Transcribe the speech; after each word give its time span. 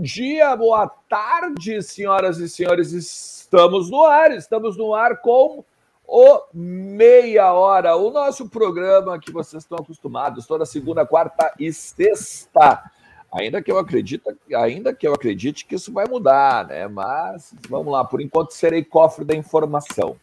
Bom 0.00 0.04
dia, 0.04 0.56
boa 0.56 0.88
tarde, 1.10 1.82
senhoras 1.82 2.38
e 2.38 2.48
senhores. 2.48 2.90
Estamos 2.90 3.90
no 3.90 4.02
ar, 4.02 4.30
estamos 4.30 4.74
no 4.78 4.94
ar 4.94 5.20
com 5.20 5.62
o 6.08 6.40
Meia 6.54 7.52
Hora, 7.52 7.94
o 7.96 8.10
nosso 8.10 8.48
programa 8.48 9.20
que 9.20 9.30
vocês 9.30 9.62
estão 9.62 9.76
acostumados 9.76 10.46
toda 10.46 10.64
segunda, 10.64 11.04
quarta 11.04 11.52
e 11.60 11.70
sexta. 11.70 12.82
Ainda 13.30 13.60
que 13.60 13.70
eu 13.70 13.78
acredite, 13.78 14.24
ainda 14.56 14.94
que 14.94 15.06
eu 15.06 15.12
acredite 15.12 15.66
que 15.66 15.74
isso 15.74 15.92
vai 15.92 16.06
mudar, 16.08 16.68
né? 16.68 16.88
Mas 16.88 17.52
vamos 17.68 17.92
lá, 17.92 18.02
por 18.02 18.22
enquanto 18.22 18.52
serei 18.52 18.82
cofre 18.82 19.22
da 19.22 19.36
informação. 19.36 20.16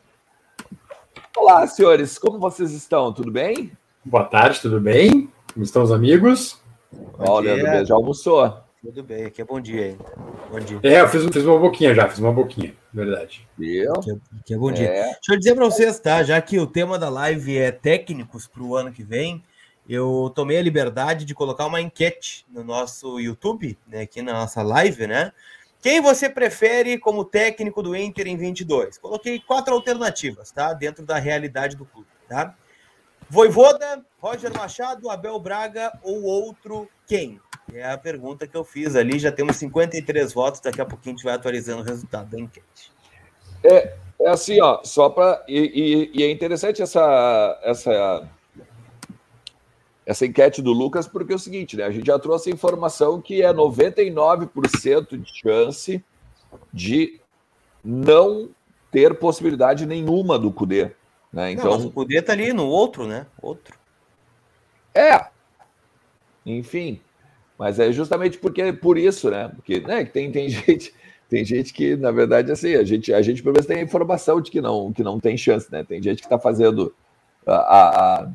Olá, 1.38 1.68
senhores, 1.68 2.18
como 2.18 2.40
vocês 2.40 2.72
estão? 2.72 3.14
Tudo 3.14 3.32
bem? 3.32 3.72
Boa 4.04 4.24
tarde, 4.24 4.60
tudo 4.60 4.82
bem? 4.82 5.32
Como 5.54 5.64
estão 5.64 5.84
os 5.84 5.92
amigos? 5.92 6.60
Olha, 7.20 7.54
Leandro 7.54 7.86
já 7.86 7.94
almoçou? 7.94 8.66
Tudo 8.82 9.04
bem, 9.04 9.26
aqui 9.26 9.42
é 9.42 9.46
bom 9.46 9.60
dia, 9.60 9.88
hein? 9.88 9.98
Bom 10.52 10.60
dia. 10.60 10.80
É, 10.84 11.02
eu 11.02 11.08
fiz, 11.08 11.24
fiz 11.26 11.44
uma 11.44 11.58
boquinha 11.58 11.96
já, 11.96 12.08
fiz 12.08 12.20
uma 12.20 12.32
boquinha, 12.32 12.76
verdade. 12.94 13.48
Viu? 13.58 13.92
Aqui, 13.94 14.12
é, 14.12 14.14
aqui 14.40 14.54
é 14.54 14.58
bom 14.58 14.72
dia. 14.72 14.88
É. 14.88 15.04
Deixa 15.04 15.34
eu 15.34 15.38
dizer 15.38 15.56
para 15.56 15.66
vocês, 15.66 16.00
tá? 16.00 16.22
Já 16.22 16.40
que 16.40 16.60
o 16.60 16.68
tema 16.68 17.00
da 17.00 17.10
live 17.10 17.58
é 17.58 17.72
técnicos 17.72 18.46
para 18.48 18.62
o 18.62 18.76
ano 18.76 18.92
que 18.92 19.04
vem, 19.04 19.44
eu 19.90 20.32
tomei 20.36 20.60
a 20.60 20.62
liberdade 20.62 21.26
de 21.26 21.34
colocar 21.34 21.66
uma 21.66 21.82
enquete 21.82 22.46
no 22.52 22.64
nosso 22.64 23.20
YouTube, 23.20 23.78
né, 23.88 24.02
aqui 24.02 24.22
na 24.22 24.34
nossa 24.34 24.62
live, 24.62 25.08
né? 25.08 25.32
Quem 25.82 26.00
você 26.00 26.30
prefere 26.30 27.00
como 27.00 27.26
técnico 27.26 27.82
do 27.82 27.96
Inter 27.96 28.28
em 28.28 28.38
22? 28.38 29.00
Coloquei 29.00 29.40
quatro 29.40 29.74
alternativas, 29.74 30.52
tá? 30.52 30.74
Dentro 30.74 31.04
da 31.04 31.18
realidade 31.18 31.76
do 31.76 31.86
clube, 31.86 32.08
tá? 32.28 32.54
Voivoda, 33.30 34.06
Roger 34.20 34.54
Machado, 34.54 35.10
Abel 35.10 35.40
Braga 35.40 35.92
ou 36.04 36.24
outro 36.24 36.88
quem? 37.08 37.40
É 37.74 37.92
a 37.92 37.98
pergunta 37.98 38.48
que 38.48 38.56
eu 38.56 38.64
fiz 38.64 38.96
ali. 38.96 39.20
Já 39.20 39.32
temos 39.32 39.58
53 39.58 40.34
votos. 40.34 40.62
Daqui 40.62 40.82
a 40.82 40.86
pouquinho 40.86 41.16
a 41.16 41.18
gente 41.18 41.26
vai 41.26 41.36
atualizando 41.36 41.82
o 41.82 41.86
resultado 41.86 42.30
da 42.30 42.40
enquete. 42.40 42.92
É, 43.64 43.96
é 44.22 44.30
assim, 44.30 44.62
ó, 44.62 44.82
só 44.84 45.10
para. 45.10 45.44
E, 45.48 45.60
e, 46.14 46.20
e, 46.20 46.24
é 46.24 46.32
interessante 46.32 46.82
essa, 46.82 47.60
essa, 47.64 48.30
essa 50.06 50.26
enquete 50.26 50.62
do 50.62 50.72
Lucas, 50.72 51.08
porque 51.08 51.34
é 51.34 51.36
o 51.36 51.40
seguinte, 51.40 51.76
né? 51.76 51.84
A 51.84 51.92
gente 51.92 52.08
já 52.08 52.18
trouxe 52.18 52.50
a 52.50 52.54
informação 52.54 53.22
que 53.22 53.42
é 53.42 53.54
99% 53.54 55.18
de 55.18 55.40
chance 55.40 56.04
de 56.74 57.20
não 57.84 58.50
ter 58.92 59.18
possibilidade 59.20 59.86
nenhuma 59.86 60.40
do 60.40 60.52
Cudê. 60.52 60.92
Né? 61.32 61.52
Então, 61.52 61.66
não, 61.66 61.74
mas 61.74 61.86
o 61.86 61.92
Cudê 61.92 62.22
tá 62.22 62.34
ali 62.34 62.54
no 62.54 62.66
outro, 62.68 63.06
né? 63.06 63.26
Outro. 63.42 63.78
É. 64.94 65.28
Enfim. 66.46 67.02
Mas 67.58 67.80
é 67.80 67.92
justamente 67.92 68.38
porque 68.38 68.72
por 68.72 68.98
isso, 68.98 69.30
né? 69.30 69.50
Porque 69.56 69.80
né, 69.80 70.06
tem, 70.06 70.32
tem 70.32 70.50
gente. 70.50 70.94
Tem 71.30 71.44
gente 71.44 71.74
que, 71.74 71.98
na 71.98 72.10
verdade, 72.10 72.50
assim, 72.54 72.74
a 72.76 72.86
gente, 72.86 73.14
a 73.14 73.22
gente 73.22 73.44
pelo 73.44 73.52
menos 73.52 73.68
tem 73.68 73.80
a 73.80 73.84
informação 73.84 74.40
de 74.40 74.50
que 74.50 74.62
não, 74.62 74.94
que 74.94 75.04
não 75.04 75.20
tem 75.20 75.36
chance, 75.36 75.70
né? 75.70 75.84
Tem 75.84 76.02
gente 76.02 76.20
que 76.20 76.26
está 76.26 76.40
fazendo 76.40 76.96
a, 77.46 77.54
a, 78.22 78.30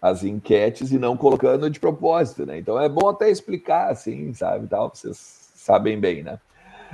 as 0.00 0.22
enquetes 0.22 0.92
e 0.92 0.98
não 0.98 1.16
colocando 1.16 1.68
de 1.68 1.80
propósito, 1.80 2.46
né? 2.46 2.56
Então 2.58 2.80
é 2.80 2.88
bom 2.88 3.08
até 3.08 3.28
explicar, 3.30 3.90
assim, 3.90 4.32
sabe, 4.32 4.68
tal, 4.68 4.92
vocês 4.94 5.16
sabem 5.56 5.98
bem, 5.98 6.22
né? 6.22 6.38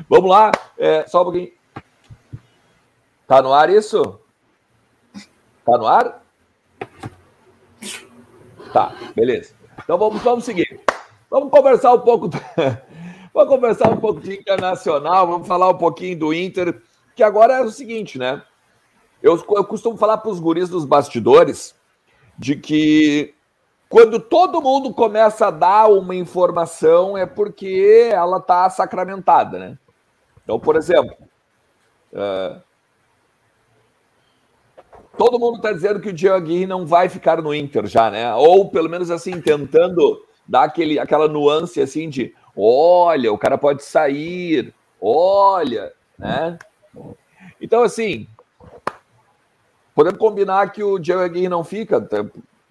Vamos 0.09 0.31
lá, 0.31 0.53
é, 0.79 1.07
só 1.07 1.21
um 1.21 1.25
pouquinho. 1.25 1.53
Tá 3.27 3.43
no 3.43 3.53
ar 3.53 3.69
isso? 3.69 4.19
Tá 5.67 5.77
no 5.77 5.87
ar? 5.87 6.23
Tá, 8.73 8.95
beleza. 9.15 9.55
Então 9.85 9.99
vamos, 9.99 10.23
vamos 10.23 10.45
seguir. 10.45 10.81
Vamos 11.33 11.51
conversar 11.51 11.95
um 11.95 12.01
pouco. 12.01 12.29
vamos 13.33 13.49
conversar 13.49 13.91
um 13.91 13.97
pouco 13.97 14.21
de 14.21 14.39
internacional, 14.39 15.27
vamos 15.27 15.49
falar 15.49 15.71
um 15.71 15.79
pouquinho 15.79 16.19
do 16.19 16.35
Inter, 16.35 16.79
que 17.17 17.23
agora 17.23 17.55
é 17.55 17.63
o 17.63 17.71
seguinte, 17.71 18.19
né? 18.19 18.43
Eu, 19.23 19.43
eu 19.57 19.65
costumo 19.65 19.97
falar 19.97 20.19
para 20.19 20.31
os 20.31 20.39
guris 20.39 20.69
dos 20.69 20.85
bastidores 20.85 21.75
de 22.37 22.55
que 22.57 23.33
quando 23.89 24.21
todo 24.21 24.61
mundo 24.61 24.93
começa 24.93 25.47
a 25.47 25.51
dar 25.51 25.87
uma 25.87 26.15
informação 26.15 27.17
é 27.17 27.25
porque 27.25 28.11
ela 28.13 28.37
está 28.37 28.69
sacramentada, 28.69 29.59
né? 29.59 29.79
Então, 30.45 30.61
por 30.61 30.77
exemplo, 30.77 31.17
uh, 32.13 32.61
todo 35.17 35.39
mundo 35.39 35.57
está 35.57 35.73
dizendo 35.73 35.99
que 35.99 36.11
o 36.11 36.13
Diego 36.13 36.37
Aguirre 36.37 36.67
não 36.67 36.85
vai 36.85 37.09
ficar 37.09 37.41
no 37.41 37.55
Inter 37.55 37.87
já, 37.87 38.11
né? 38.11 38.35
Ou 38.35 38.69
pelo 38.69 38.91
menos 38.91 39.11
assim, 39.11 39.41
tentando 39.41 40.23
dar 40.47 40.65
aquele, 40.65 40.99
aquela 40.99 41.29
nuance 41.29 41.81
assim 41.81 42.09
de 42.09 42.35
olha, 42.57 43.33
o 43.33 43.39
cara 43.39 43.57
pode 43.57 43.83
sair, 43.83 44.75
olha, 45.01 45.93
né? 46.19 46.59
Então, 47.61 47.83
assim, 47.83 48.27
podemos 49.95 50.19
combinar 50.19 50.71
que 50.73 50.83
o 50.83 50.99
Diego 50.99 51.23
Aguirre 51.23 51.49
não 51.49 51.65
fica. 51.65 52.07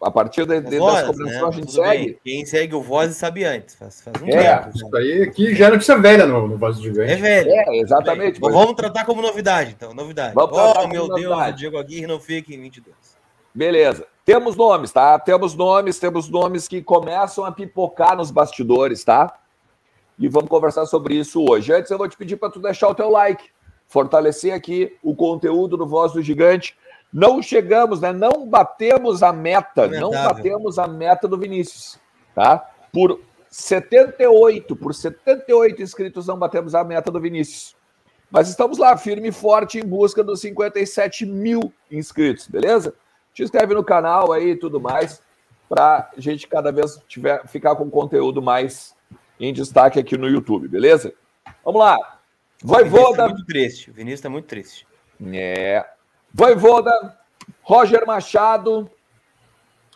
A 0.02 0.10
partir 0.10 0.48
de, 0.48 0.60
de, 0.62 0.80
voz, 0.80 0.96
das 0.96 1.06
combinações 1.06 1.42
né? 1.42 1.48
a 1.48 1.52
gente 1.52 1.68
Tudo 1.68 1.86
segue. 1.86 2.06
Bem. 2.06 2.20
Quem 2.24 2.46
segue 2.46 2.74
o 2.74 2.82
Voz 2.82 3.16
sabe 3.16 3.44
antes. 3.44 3.76
Faz, 3.76 4.02
faz 4.02 4.20
um 4.20 4.28
é, 4.28 4.58
tempo. 4.58 4.76
Isso 4.76 4.96
aí 4.96 5.22
aqui 5.22 5.56
já 5.56 5.68
é 5.68 5.70
notícia 5.70 5.96
velha 6.00 6.26
no, 6.26 6.48
no 6.48 6.58
Voz 6.58 6.78
do 6.78 6.82
Gigante. 6.82 7.12
É 7.12 7.16
velho. 7.18 7.52
É, 7.52 7.78
exatamente. 7.78 8.42
Mas... 8.42 8.52
Vamos 8.52 8.74
tratar 8.74 9.06
como 9.06 9.22
novidade, 9.22 9.76
então. 9.78 9.94
Novidade. 9.94 10.34
Vamos 10.34 10.58
oh, 10.58 10.88
meu 10.88 11.08
Deus, 11.08 11.30
novidade. 11.30 11.52
o 11.52 11.56
Diego 11.56 11.78
Aguirre 11.78 12.08
não 12.08 12.20
fica 12.20 12.52
em 12.52 12.60
22. 12.60 12.96
Beleza. 13.54 14.08
Temos 14.26 14.56
nomes, 14.56 14.92
tá? 14.92 15.18
Temos 15.18 15.56
nomes, 15.56 16.00
temos 16.00 16.30
nomes 16.30 16.68
que 16.68 16.82
começam 16.82 17.44
a 17.44 17.52
pipocar 17.52 18.16
nos 18.16 18.30
bastidores, 18.30 19.04
tá? 19.04 19.40
E 20.18 20.28
vamos 20.28 20.50
conversar 20.50 20.86
sobre 20.86 21.16
isso 21.16 21.44
hoje. 21.50 21.74
Antes, 21.74 21.90
eu 21.90 21.98
vou 21.98 22.08
te 22.08 22.16
pedir 22.16 22.38
para 22.38 22.52
tu 22.52 22.60
deixar 22.60 22.88
o 22.88 22.96
teu 22.96 23.10
like, 23.10 23.50
fortalecer 23.88 24.54
aqui 24.54 24.96
o 25.02 25.16
conteúdo 25.16 25.76
do 25.76 25.88
Voz 25.88 26.14
do 26.14 26.22
Gigante. 26.22 26.78
Não 27.12 27.42
chegamos, 27.42 28.00
né? 28.00 28.14
Não 28.14 28.48
batemos 28.48 29.24
a 29.24 29.34
meta, 29.34 29.88
não 29.88 30.12
batemos 30.12 30.78
a 30.78 30.88
meta 30.88 31.28
do 31.28 31.38
Vinícius, 31.38 32.00
tá? 32.36 32.70
Por 32.94 33.20
78, 33.50 34.76
por 34.76 34.94
78 34.94 35.82
inscritos 35.82 36.28
não 36.28 36.38
batemos 36.38 36.74
a 36.74 36.84
meta 36.84 37.12
do 37.12 37.20
Vinícius. 37.20 37.76
Mas 38.30 38.48
estamos 38.48 38.78
lá, 38.78 38.96
firme 38.96 39.28
e 39.28 39.32
forte, 39.32 39.78
em 39.78 39.84
busca 39.84 40.24
dos 40.24 40.40
57 40.40 41.26
mil 41.26 41.74
inscritos, 41.92 42.48
beleza? 42.48 42.94
Te 43.34 43.44
inscreve 43.44 43.74
no 43.74 43.84
canal 43.84 44.32
aí 44.32 44.52
e 44.52 44.56
tudo 44.56 44.80
mais, 44.80 45.22
para 45.70 46.10
a 46.16 46.20
gente 46.20 46.48
cada 46.48 46.72
vez 46.72 47.02
tiver, 47.08 47.48
ficar 47.48 47.76
com 47.76 47.90
conteúdo 47.90 48.42
mais 48.42 48.96
em 49.40 49.54
destaque 49.54 50.00
aqui 50.00 50.18
no 50.18 50.28
YouTube, 50.28 50.68
beleza? 50.68 51.14
Vamos 51.64 51.80
lá. 51.80 51.98
Voivoda. 52.64 53.18
Tá 53.18 53.30
muito 53.30 53.46
triste. 53.46 53.90
O 53.90 53.94
Vinícius 53.94 54.20
está 54.20 54.30
muito 54.30 54.46
triste. 54.46 54.86
É. 55.34 55.86
Voivoda, 56.34 57.18
Roger 57.62 58.06
Machado, 58.06 58.90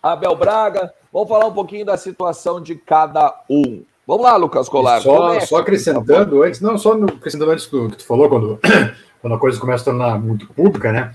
Abel 0.02 0.36
Braga. 0.36 0.94
Vamos 1.12 1.30
falar 1.30 1.46
um 1.46 1.54
pouquinho 1.54 1.86
da 1.86 1.98
situação 1.98 2.62
de 2.62 2.76
cada 2.76 3.44
um. 3.50 3.84
Vamos 4.08 4.24
lá, 4.24 4.36
Lucas 4.36 4.70
Colar. 4.70 5.02
Só, 5.02 5.34
é, 5.34 5.40
só 5.42 5.58
acrescentando 5.58 6.44
antes, 6.44 6.62
não, 6.62 6.78
só 6.78 6.94
acrescentando 6.94 7.52
antes 7.52 7.68
do 7.68 7.90
que 7.90 7.98
tu 7.98 8.06
falou, 8.06 8.30
quando, 8.30 8.60
quando 9.26 9.38
a 9.38 9.40
coisa 9.40 9.60
começa 9.60 9.82
a 9.82 9.86
tornar 9.86 10.20
muito 10.20 10.46
pública, 10.54 10.92
né? 10.92 11.12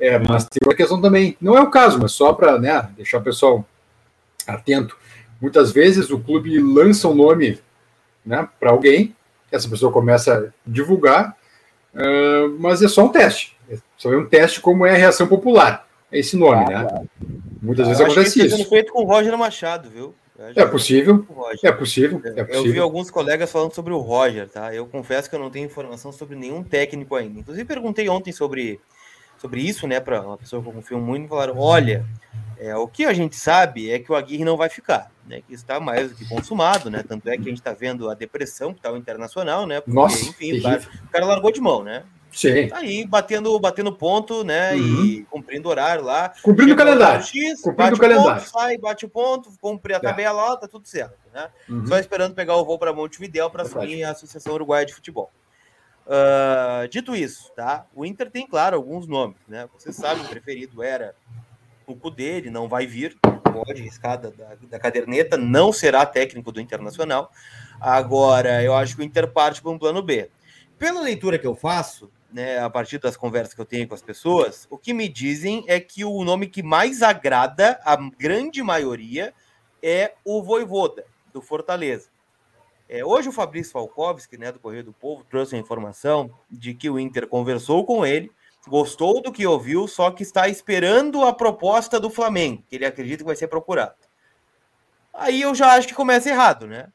É, 0.00 0.18
mas 0.18 0.46
tem 0.46 0.66
uma 0.66 0.74
questão 0.74 0.98
também, 0.98 1.36
não 1.38 1.58
é 1.58 1.60
o 1.60 1.68
caso, 1.68 1.98
mas 2.00 2.12
só 2.12 2.32
para 2.32 2.58
né, 2.58 2.88
deixar 2.96 3.18
o 3.18 3.22
pessoal 3.22 3.66
atento. 4.46 4.96
Muitas 5.38 5.70
vezes 5.70 6.08
o 6.08 6.18
clube 6.18 6.58
lança 6.58 7.06
um 7.06 7.14
nome 7.14 7.60
né, 8.24 8.48
para 8.58 8.70
alguém, 8.70 9.14
essa 9.52 9.68
pessoa 9.68 9.92
começa 9.92 10.34
a 10.34 10.50
divulgar, 10.66 11.36
uh, 11.94 12.56
mas 12.58 12.80
é 12.80 12.88
só 12.88 13.04
um 13.04 13.10
teste. 13.10 13.54
É 13.68 13.76
só 13.98 14.10
é 14.10 14.16
um 14.16 14.24
teste 14.24 14.58
como 14.62 14.86
é 14.86 14.92
a 14.92 14.96
reação 14.96 15.26
popular. 15.26 15.86
É 16.10 16.18
esse 16.18 16.38
nome, 16.38 16.64
ah, 16.64 16.68
né? 16.68 16.88
Claro. 16.88 17.10
Muitas 17.60 17.88
vezes 17.88 18.00
acontece 18.00 18.40
que 18.40 18.46
isso. 18.46 18.56
Sendo 18.56 18.70
feito 18.70 18.90
com 18.90 19.02
o 19.02 19.06
Roger 19.06 19.36
Machado, 19.36 19.90
viu? 19.90 20.14
É 20.56 20.64
possível, 20.64 21.26
é 21.62 21.72
possível, 21.72 22.22
é 22.24 22.44
possível. 22.44 22.46
Eu 22.48 22.72
vi 22.72 22.78
alguns 22.78 23.10
colegas 23.10 23.52
falando 23.52 23.74
sobre 23.74 23.92
o 23.92 23.98
Roger, 23.98 24.48
tá? 24.48 24.74
Eu 24.74 24.86
confesso 24.86 25.28
que 25.28 25.36
eu 25.36 25.40
não 25.40 25.50
tenho 25.50 25.66
informação 25.66 26.10
sobre 26.10 26.34
nenhum 26.34 26.62
técnico 26.62 27.14
ainda. 27.14 27.40
Inclusive, 27.40 27.66
perguntei 27.66 28.08
ontem 28.08 28.32
sobre, 28.32 28.80
sobre 29.36 29.60
isso, 29.60 29.86
né, 29.86 30.00
para 30.00 30.22
uma 30.22 30.38
pessoa 30.38 30.62
que 30.62 30.68
eu 30.68 30.72
confio 30.72 30.98
muito, 30.98 31.28
falaram: 31.28 31.58
olha, 31.58 32.06
é, 32.58 32.74
o 32.74 32.88
que 32.88 33.04
a 33.04 33.12
gente 33.12 33.36
sabe 33.36 33.90
é 33.90 33.98
que 33.98 34.10
o 34.10 34.14
Aguirre 34.14 34.44
não 34.44 34.56
vai 34.56 34.70
ficar, 34.70 35.10
né? 35.26 35.42
Que 35.46 35.52
está 35.52 35.78
mais 35.78 36.10
do 36.10 36.16
que 36.16 36.26
consumado, 36.26 36.90
né? 36.90 37.04
Tanto 37.06 37.28
é 37.28 37.36
que 37.36 37.42
a 37.42 37.48
gente 37.48 37.60
está 37.60 37.74
vendo 37.74 38.08
a 38.08 38.14
depressão 38.14 38.72
que 38.72 38.78
está 38.78 38.90
o 38.90 38.96
internacional, 38.96 39.66
né? 39.66 39.80
Porque, 39.82 39.94
Nossa, 39.94 40.24
enfim, 40.24 40.58
o 40.58 40.62
cara, 40.62 40.82
o 41.04 41.08
cara 41.08 41.26
largou 41.26 41.52
de 41.52 41.60
mão, 41.60 41.84
né? 41.84 42.02
Sim. 42.32 42.68
Tá 42.68 42.78
aí 42.78 43.06
batendo, 43.06 43.58
batendo 43.58 43.92
ponto, 43.92 44.44
né? 44.44 44.74
Uhum. 44.74 45.04
E 45.04 45.24
cumprindo 45.24 45.68
horário 45.68 46.04
lá. 46.04 46.32
Cumprindo 46.42 46.74
o 46.74 46.76
calendário. 46.76 47.24
X, 47.24 47.60
cumprindo 47.60 47.96
o 47.96 47.98
calendário. 47.98 48.42
Ponto, 48.42 48.50
sai, 48.50 48.78
bate 48.78 49.04
o 49.04 49.08
ponto, 49.08 49.50
cumpre 49.60 49.94
a 49.94 49.96
é. 49.96 50.00
tabela 50.00 50.42
lá, 50.42 50.56
tá 50.56 50.68
tudo 50.68 50.86
certo, 50.86 51.18
né? 51.32 51.50
Uhum. 51.68 51.86
Só 51.86 51.98
esperando 51.98 52.34
pegar 52.34 52.56
o 52.56 52.64
voo 52.64 52.78
para 52.78 52.92
Montevidéu 52.92 53.50
para 53.50 53.62
assumir 53.62 54.04
a 54.04 54.10
Associação 54.10 54.54
Uruguaia 54.54 54.86
de 54.86 54.94
Futebol. 54.94 55.30
Uh, 56.06 56.88
dito 56.88 57.14
isso, 57.14 57.52
tá? 57.54 57.86
O 57.94 58.04
Inter 58.04 58.30
tem, 58.30 58.46
claro, 58.46 58.76
alguns 58.76 59.06
nomes, 59.06 59.36
né? 59.46 59.68
Você 59.78 59.92
sabe, 59.92 60.22
o 60.22 60.28
preferido 60.28 60.82
era 60.82 61.14
o 61.86 61.94
Cudê, 61.94 62.36
ele 62.36 62.50
não 62.50 62.68
vai 62.68 62.86
vir, 62.86 63.16
pode 63.52 63.82
riscar 63.82 64.18
da, 64.18 64.30
da 64.68 64.78
caderneta, 64.78 65.36
não 65.36 65.72
será 65.72 66.06
técnico 66.06 66.50
do 66.50 66.60
Internacional. 66.60 67.30
Agora, 67.80 68.62
eu 68.62 68.74
acho 68.74 68.96
que 68.96 69.02
o 69.02 69.04
Inter 69.04 69.28
parte 69.28 69.62
para 69.62 69.70
um 69.70 69.78
plano 69.78 70.02
B. 70.02 70.30
Pela 70.78 71.00
leitura 71.00 71.38
que 71.38 71.46
eu 71.46 71.54
faço, 71.54 72.10
né, 72.32 72.58
a 72.58 72.70
partir 72.70 72.98
das 72.98 73.16
conversas 73.16 73.54
que 73.54 73.60
eu 73.60 73.64
tenho 73.64 73.88
com 73.88 73.94
as 73.94 74.02
pessoas, 74.02 74.66
o 74.70 74.78
que 74.78 74.92
me 74.92 75.08
dizem 75.08 75.64
é 75.66 75.80
que 75.80 76.04
o 76.04 76.24
nome 76.24 76.46
que 76.46 76.62
mais 76.62 77.02
agrada 77.02 77.80
a 77.84 77.96
grande 77.96 78.62
maioria 78.62 79.34
é 79.82 80.14
o 80.24 80.42
Voivoda, 80.42 81.04
do 81.32 81.40
Fortaleza. 81.40 82.08
É, 82.88 83.04
hoje 83.04 83.28
o 83.28 83.32
Fabrício 83.32 83.72
Falkovski, 83.72 84.36
né, 84.36 84.50
do 84.50 84.58
Correio 84.58 84.82
do 84.82 84.92
Povo, 84.92 85.24
trouxe 85.24 85.54
a 85.54 85.58
informação 85.58 86.30
de 86.50 86.74
que 86.74 86.90
o 86.90 86.98
Inter 86.98 87.26
conversou 87.28 87.84
com 87.84 88.04
ele, 88.04 88.32
gostou 88.66 89.22
do 89.22 89.32
que 89.32 89.46
ouviu, 89.46 89.86
só 89.86 90.10
que 90.10 90.22
está 90.22 90.48
esperando 90.48 91.22
a 91.24 91.32
proposta 91.32 92.00
do 92.00 92.10
Flamengo, 92.10 92.64
que 92.68 92.76
ele 92.76 92.84
acredita 92.84 93.22
que 93.22 93.26
vai 93.26 93.36
ser 93.36 93.48
procurado. 93.48 93.94
Aí 95.14 95.40
eu 95.40 95.54
já 95.54 95.74
acho 95.74 95.86
que 95.88 95.94
começa 95.94 96.28
errado, 96.28 96.66
né? 96.66 96.88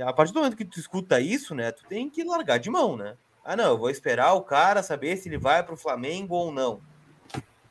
A 0.00 0.12
partir 0.12 0.32
do 0.32 0.40
momento 0.40 0.56
que 0.56 0.64
tu 0.64 0.78
escuta 0.78 1.18
isso, 1.18 1.54
né, 1.54 1.72
tu 1.72 1.84
tem 1.86 2.10
que 2.10 2.22
largar 2.22 2.58
de 2.58 2.68
mão, 2.68 2.96
né? 2.96 3.16
Ah, 3.48 3.56
não, 3.56 3.70
eu 3.70 3.78
vou 3.78 3.88
esperar 3.88 4.34
o 4.34 4.42
cara 4.42 4.82
saber 4.82 5.16
se 5.16 5.26
ele 5.26 5.38
vai 5.38 5.62
para 5.62 5.72
o 5.72 5.76
Flamengo 5.78 6.34
ou 6.34 6.52
não. 6.52 6.82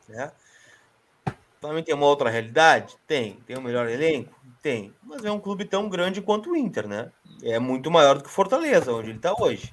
Né? 0.10 0.32
Também 1.62 1.84
tem 1.84 1.94
uma 1.94 2.08
outra 2.08 2.32
realidade? 2.32 2.96
Tem. 3.06 3.34
Tem 3.46 3.56
o 3.56 3.60
um 3.60 3.62
melhor 3.62 3.88
elenco? 3.88 4.34
Tem. 4.60 4.92
Mas 5.04 5.24
é 5.24 5.32
um 5.32 5.40
clube 5.40 5.66
tão 5.66 5.88
grande 5.88 6.20
quanto 6.20 6.50
o 6.50 6.56
Inter, 6.56 6.88
né? 6.88 7.12
É 7.44 7.60
muito 7.60 7.92
maior 7.92 8.18
do 8.18 8.24
que 8.24 8.30
o 8.30 8.32
Fortaleza, 8.32 8.92
onde 8.92 9.10
ele 9.10 9.20
está 9.20 9.36
hoje. 9.40 9.72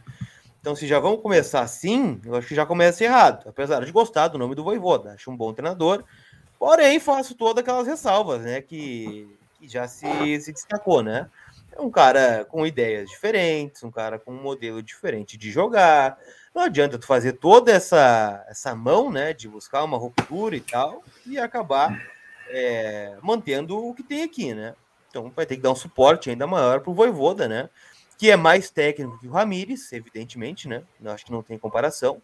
Então, 0.61 0.77
se 0.77 0.87
já 0.87 1.01
vamos 1.01 1.23
começar 1.23 1.63
assim, 1.63 2.21
eu 2.23 2.35
acho 2.35 2.49
que 2.49 2.55
já 2.55 2.67
começa 2.67 3.03
errado. 3.03 3.49
Apesar 3.49 3.83
de 3.83 3.91
gostar 3.91 4.29
do 4.29 4.37
nome 4.37 4.55
do 4.55 4.63
Voivoda, 4.63 5.15
acho 5.15 5.31
um 5.31 5.37
bom 5.39 5.55
treinador. 5.55 6.05
Porém, 6.59 7.01
faço 7.01 7.35
todas 7.35 7.63
aquelas 7.63 7.87
ressalvas, 7.87 8.43
né? 8.43 8.61
Que, 8.61 9.27
que 9.59 9.67
já 9.67 9.89
se, 9.89 10.39
se 10.39 10.53
destacou, 10.53 11.03
né? 11.03 11.31
É 11.77 11.83
um 11.83 11.91
cara 11.91 12.45
com 12.45 12.65
ideias 12.65 13.11
diferentes, 13.11 13.83
um 13.83 13.91
cara 13.91 14.19
com 14.19 14.33
um 14.33 14.41
modelo 14.41 14.81
diferente 14.81 15.37
de 15.37 15.51
jogar. 15.51 16.17
Não 16.55 16.63
adianta 16.63 16.99
tu 16.99 17.07
fazer 17.07 17.33
toda 17.33 17.73
essa, 17.73 18.45
essa 18.49 18.75
mão, 18.77 19.11
né, 19.11 19.33
de 19.33 19.49
buscar 19.49 19.83
uma 19.83 19.99
ruptura 19.99 20.55
e 20.55 20.61
tal, 20.61 21.03
e 21.27 21.37
acabar 21.37 22.01
é, 22.49 23.17
mantendo 23.21 23.77
o 23.77 23.93
que 23.93 24.05
tem 24.05 24.23
aqui, 24.23 24.55
né? 24.55 24.75
Então 25.11 25.31
vai 25.35 25.45
ter 25.47 25.57
que 25.57 25.63
dar 25.63 25.73
um 25.73 25.77
suporte 25.77 26.31
ainda 26.31 26.47
maior 26.47 26.81
para 26.81 26.91
o 26.91 26.95
Voivoda, 26.95 27.49
né? 27.49 27.69
Que 28.17 28.31
é 28.31 28.37
mais 28.37 28.71
técnico 28.71 29.19
que 29.19 29.27
o 29.27 29.33
Ramires, 29.33 29.93
evidentemente, 29.93 30.69
né? 30.69 30.85
Eu 31.03 31.11
acho 31.11 31.25
que 31.27 31.33
não 31.33 31.43
tem 31.43 31.59
comparação. 31.59 32.23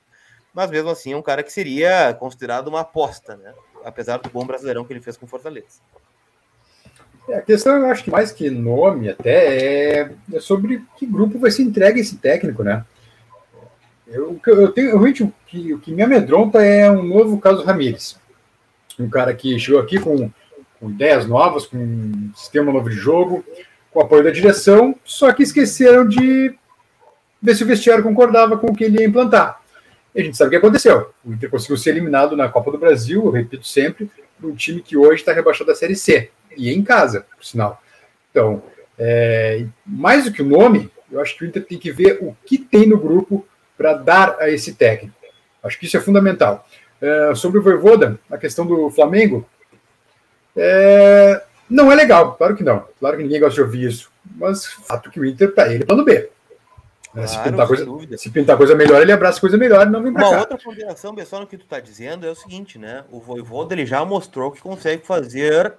Mas 0.54 0.70
mesmo 0.70 0.90
assim 0.90 1.12
é 1.12 1.16
um 1.16 1.22
cara 1.22 1.42
que 1.42 1.52
seria 1.52 2.14
considerado 2.14 2.68
uma 2.68 2.80
aposta, 2.80 3.36
né? 3.36 3.52
Apesar 3.84 4.18
do 4.18 4.30
bom 4.30 4.44
brasileirão 4.44 4.84
que 4.84 4.92
ele 4.92 5.00
fez 5.00 5.16
com 5.16 5.26
Fortaleza. 5.26 5.80
É, 7.30 7.36
a 7.36 7.42
questão, 7.42 7.76
eu 7.76 7.86
acho 7.86 8.02
que 8.02 8.10
mais 8.10 8.32
que 8.32 8.50
nome 8.50 9.08
até, 9.08 10.00
é, 10.00 10.10
é 10.32 10.40
sobre 10.40 10.82
que 10.96 11.06
grupo 11.06 11.38
vai 11.38 11.50
ser 11.50 11.62
entregue 11.62 12.00
esse 12.00 12.16
técnico, 12.16 12.64
né? 12.64 12.84
Eu, 14.08 14.40
eu 14.44 14.72
tenho, 14.72 14.88
realmente, 14.88 15.22
o 15.22 15.32
que, 15.46 15.72
o 15.72 15.78
que 15.78 15.92
me 15.92 16.02
amedronta 16.02 16.60
é 16.60 16.90
um 16.90 17.04
novo 17.04 17.38
caso 17.38 17.62
Ramires. 17.62 18.18
Um 18.98 19.08
cara 19.08 19.32
que 19.32 19.56
chegou 19.60 19.80
aqui 19.80 20.00
com, 20.00 20.28
com 20.80 20.90
ideias 20.90 21.24
novas, 21.24 21.66
com 21.66 21.76
um 21.76 22.32
sistema 22.34 22.72
novo 22.72 22.90
de 22.90 22.96
jogo, 22.96 23.44
com 23.92 24.00
apoio 24.00 24.24
da 24.24 24.30
direção, 24.30 24.96
só 25.04 25.32
que 25.32 25.44
esqueceram 25.44 26.08
de 26.08 26.52
ver 27.40 27.54
se 27.54 27.62
o 27.62 27.66
vestiário 27.66 28.02
concordava 28.02 28.58
com 28.58 28.72
o 28.72 28.74
que 28.74 28.82
ele 28.82 28.98
ia 28.98 29.06
implantar. 29.06 29.60
E 30.12 30.20
a 30.20 30.24
gente 30.24 30.36
sabe 30.36 30.48
o 30.48 30.50
que 30.50 30.56
aconteceu. 30.56 31.10
O 31.24 31.32
Inter 31.32 31.48
conseguiu 31.48 31.76
ser 31.76 31.90
eliminado 31.90 32.36
na 32.36 32.48
Copa 32.48 32.72
do 32.72 32.78
Brasil, 32.78 33.24
eu 33.24 33.30
repito 33.30 33.64
sempre, 33.64 34.10
por 34.40 34.50
um 34.50 34.56
time 34.56 34.82
que 34.82 34.96
hoje 34.96 35.20
está 35.20 35.32
rebaixado 35.32 35.68
da 35.68 35.76
Série 35.76 35.94
C 35.94 36.30
e 36.56 36.72
em 36.72 36.82
casa, 36.82 37.26
por 37.36 37.44
sinal. 37.44 37.82
Então, 38.30 38.62
é, 38.98 39.64
mais 39.84 40.24
do 40.24 40.32
que 40.32 40.42
o 40.42 40.46
nome, 40.46 40.90
eu 41.10 41.20
acho 41.20 41.36
que 41.36 41.44
o 41.44 41.46
Inter 41.46 41.64
tem 41.64 41.78
que 41.78 41.90
ver 41.90 42.18
o 42.20 42.36
que 42.44 42.58
tem 42.58 42.86
no 42.86 42.98
grupo 42.98 43.46
para 43.76 43.94
dar 43.94 44.36
a 44.38 44.48
esse 44.48 44.74
técnico. 44.74 45.14
Acho 45.62 45.78
que 45.78 45.86
isso 45.86 45.96
é 45.96 46.00
fundamental. 46.00 46.66
É, 47.00 47.34
sobre 47.34 47.58
o 47.58 47.62
Voivoda, 47.62 48.18
a 48.30 48.36
questão 48.36 48.66
do 48.66 48.90
Flamengo, 48.90 49.46
é, 50.56 51.42
não 51.68 51.90
é 51.90 51.94
legal, 51.94 52.34
claro 52.34 52.56
que 52.56 52.64
não. 52.64 52.84
Claro 52.98 53.16
que 53.16 53.22
ninguém 53.22 53.40
gosta 53.40 53.54
de 53.54 53.62
ouvir 53.62 53.88
isso. 53.88 54.10
Mas 54.36 54.66
fato 54.66 55.10
que 55.10 55.18
o 55.18 55.24
Inter, 55.24 55.54
para 55.54 55.72
ele, 55.72 55.82
é 55.82 55.86
plano 55.86 56.04
B. 56.04 56.30
Claro, 57.12 57.28
se, 57.28 57.38
pintar 57.40 57.66
coisa, 57.66 57.86
se 58.18 58.30
pintar 58.30 58.56
coisa 58.56 58.74
melhor, 58.74 59.02
ele 59.02 59.10
abraça 59.10 59.40
coisa 59.40 59.56
melhor 59.56 59.84
e 59.86 59.90
não 59.90 60.02
vem 60.02 60.12
pra 60.12 60.22
Uma 60.22 60.30
cá. 60.30 60.40
outra 60.40 60.58
ponderação, 60.58 61.14
pessoal, 61.14 61.42
no 61.42 61.48
que 61.48 61.56
tu 61.56 61.64
está 61.64 61.80
dizendo 61.80 62.24
é 62.24 62.30
o 62.30 62.36
seguinte, 62.36 62.78
né? 62.78 63.04
O 63.10 63.18
Voivoda 63.18 63.74
ele 63.74 63.84
já 63.84 64.04
mostrou 64.04 64.52
que 64.52 64.60
consegue 64.60 65.04
fazer 65.04 65.74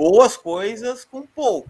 boas 0.00 0.34
coisas 0.34 1.04
com 1.04 1.26
pouco. 1.26 1.68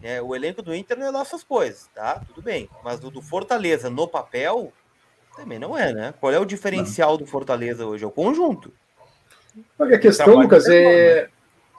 É, 0.00 0.22
o 0.22 0.32
elenco 0.32 0.62
do 0.62 0.72
Inter 0.72 0.96
não 0.96 1.06
é 1.06 1.10
lá 1.10 1.22
essas 1.22 1.42
coisas, 1.42 1.90
tá? 1.92 2.22
Tudo 2.28 2.40
bem. 2.40 2.70
Mas 2.84 3.00
do, 3.00 3.10
do, 3.10 3.20
Fortaleza 3.20 3.90
no 3.90 4.06
papel 4.06 4.72
também 5.36 5.58
não 5.58 5.76
é, 5.76 5.92
né? 5.92 6.14
Qual 6.20 6.32
é 6.32 6.38
o 6.38 6.44
diferencial 6.44 7.10
não. 7.12 7.18
do 7.18 7.26
Fortaleza 7.26 7.84
hoje? 7.84 8.04
É 8.04 8.06
o 8.06 8.12
conjunto. 8.12 8.72
Olha, 9.76 9.96
a 9.96 9.98
questão, 9.98 10.36
Lucas, 10.36 10.68
é, 10.68 11.28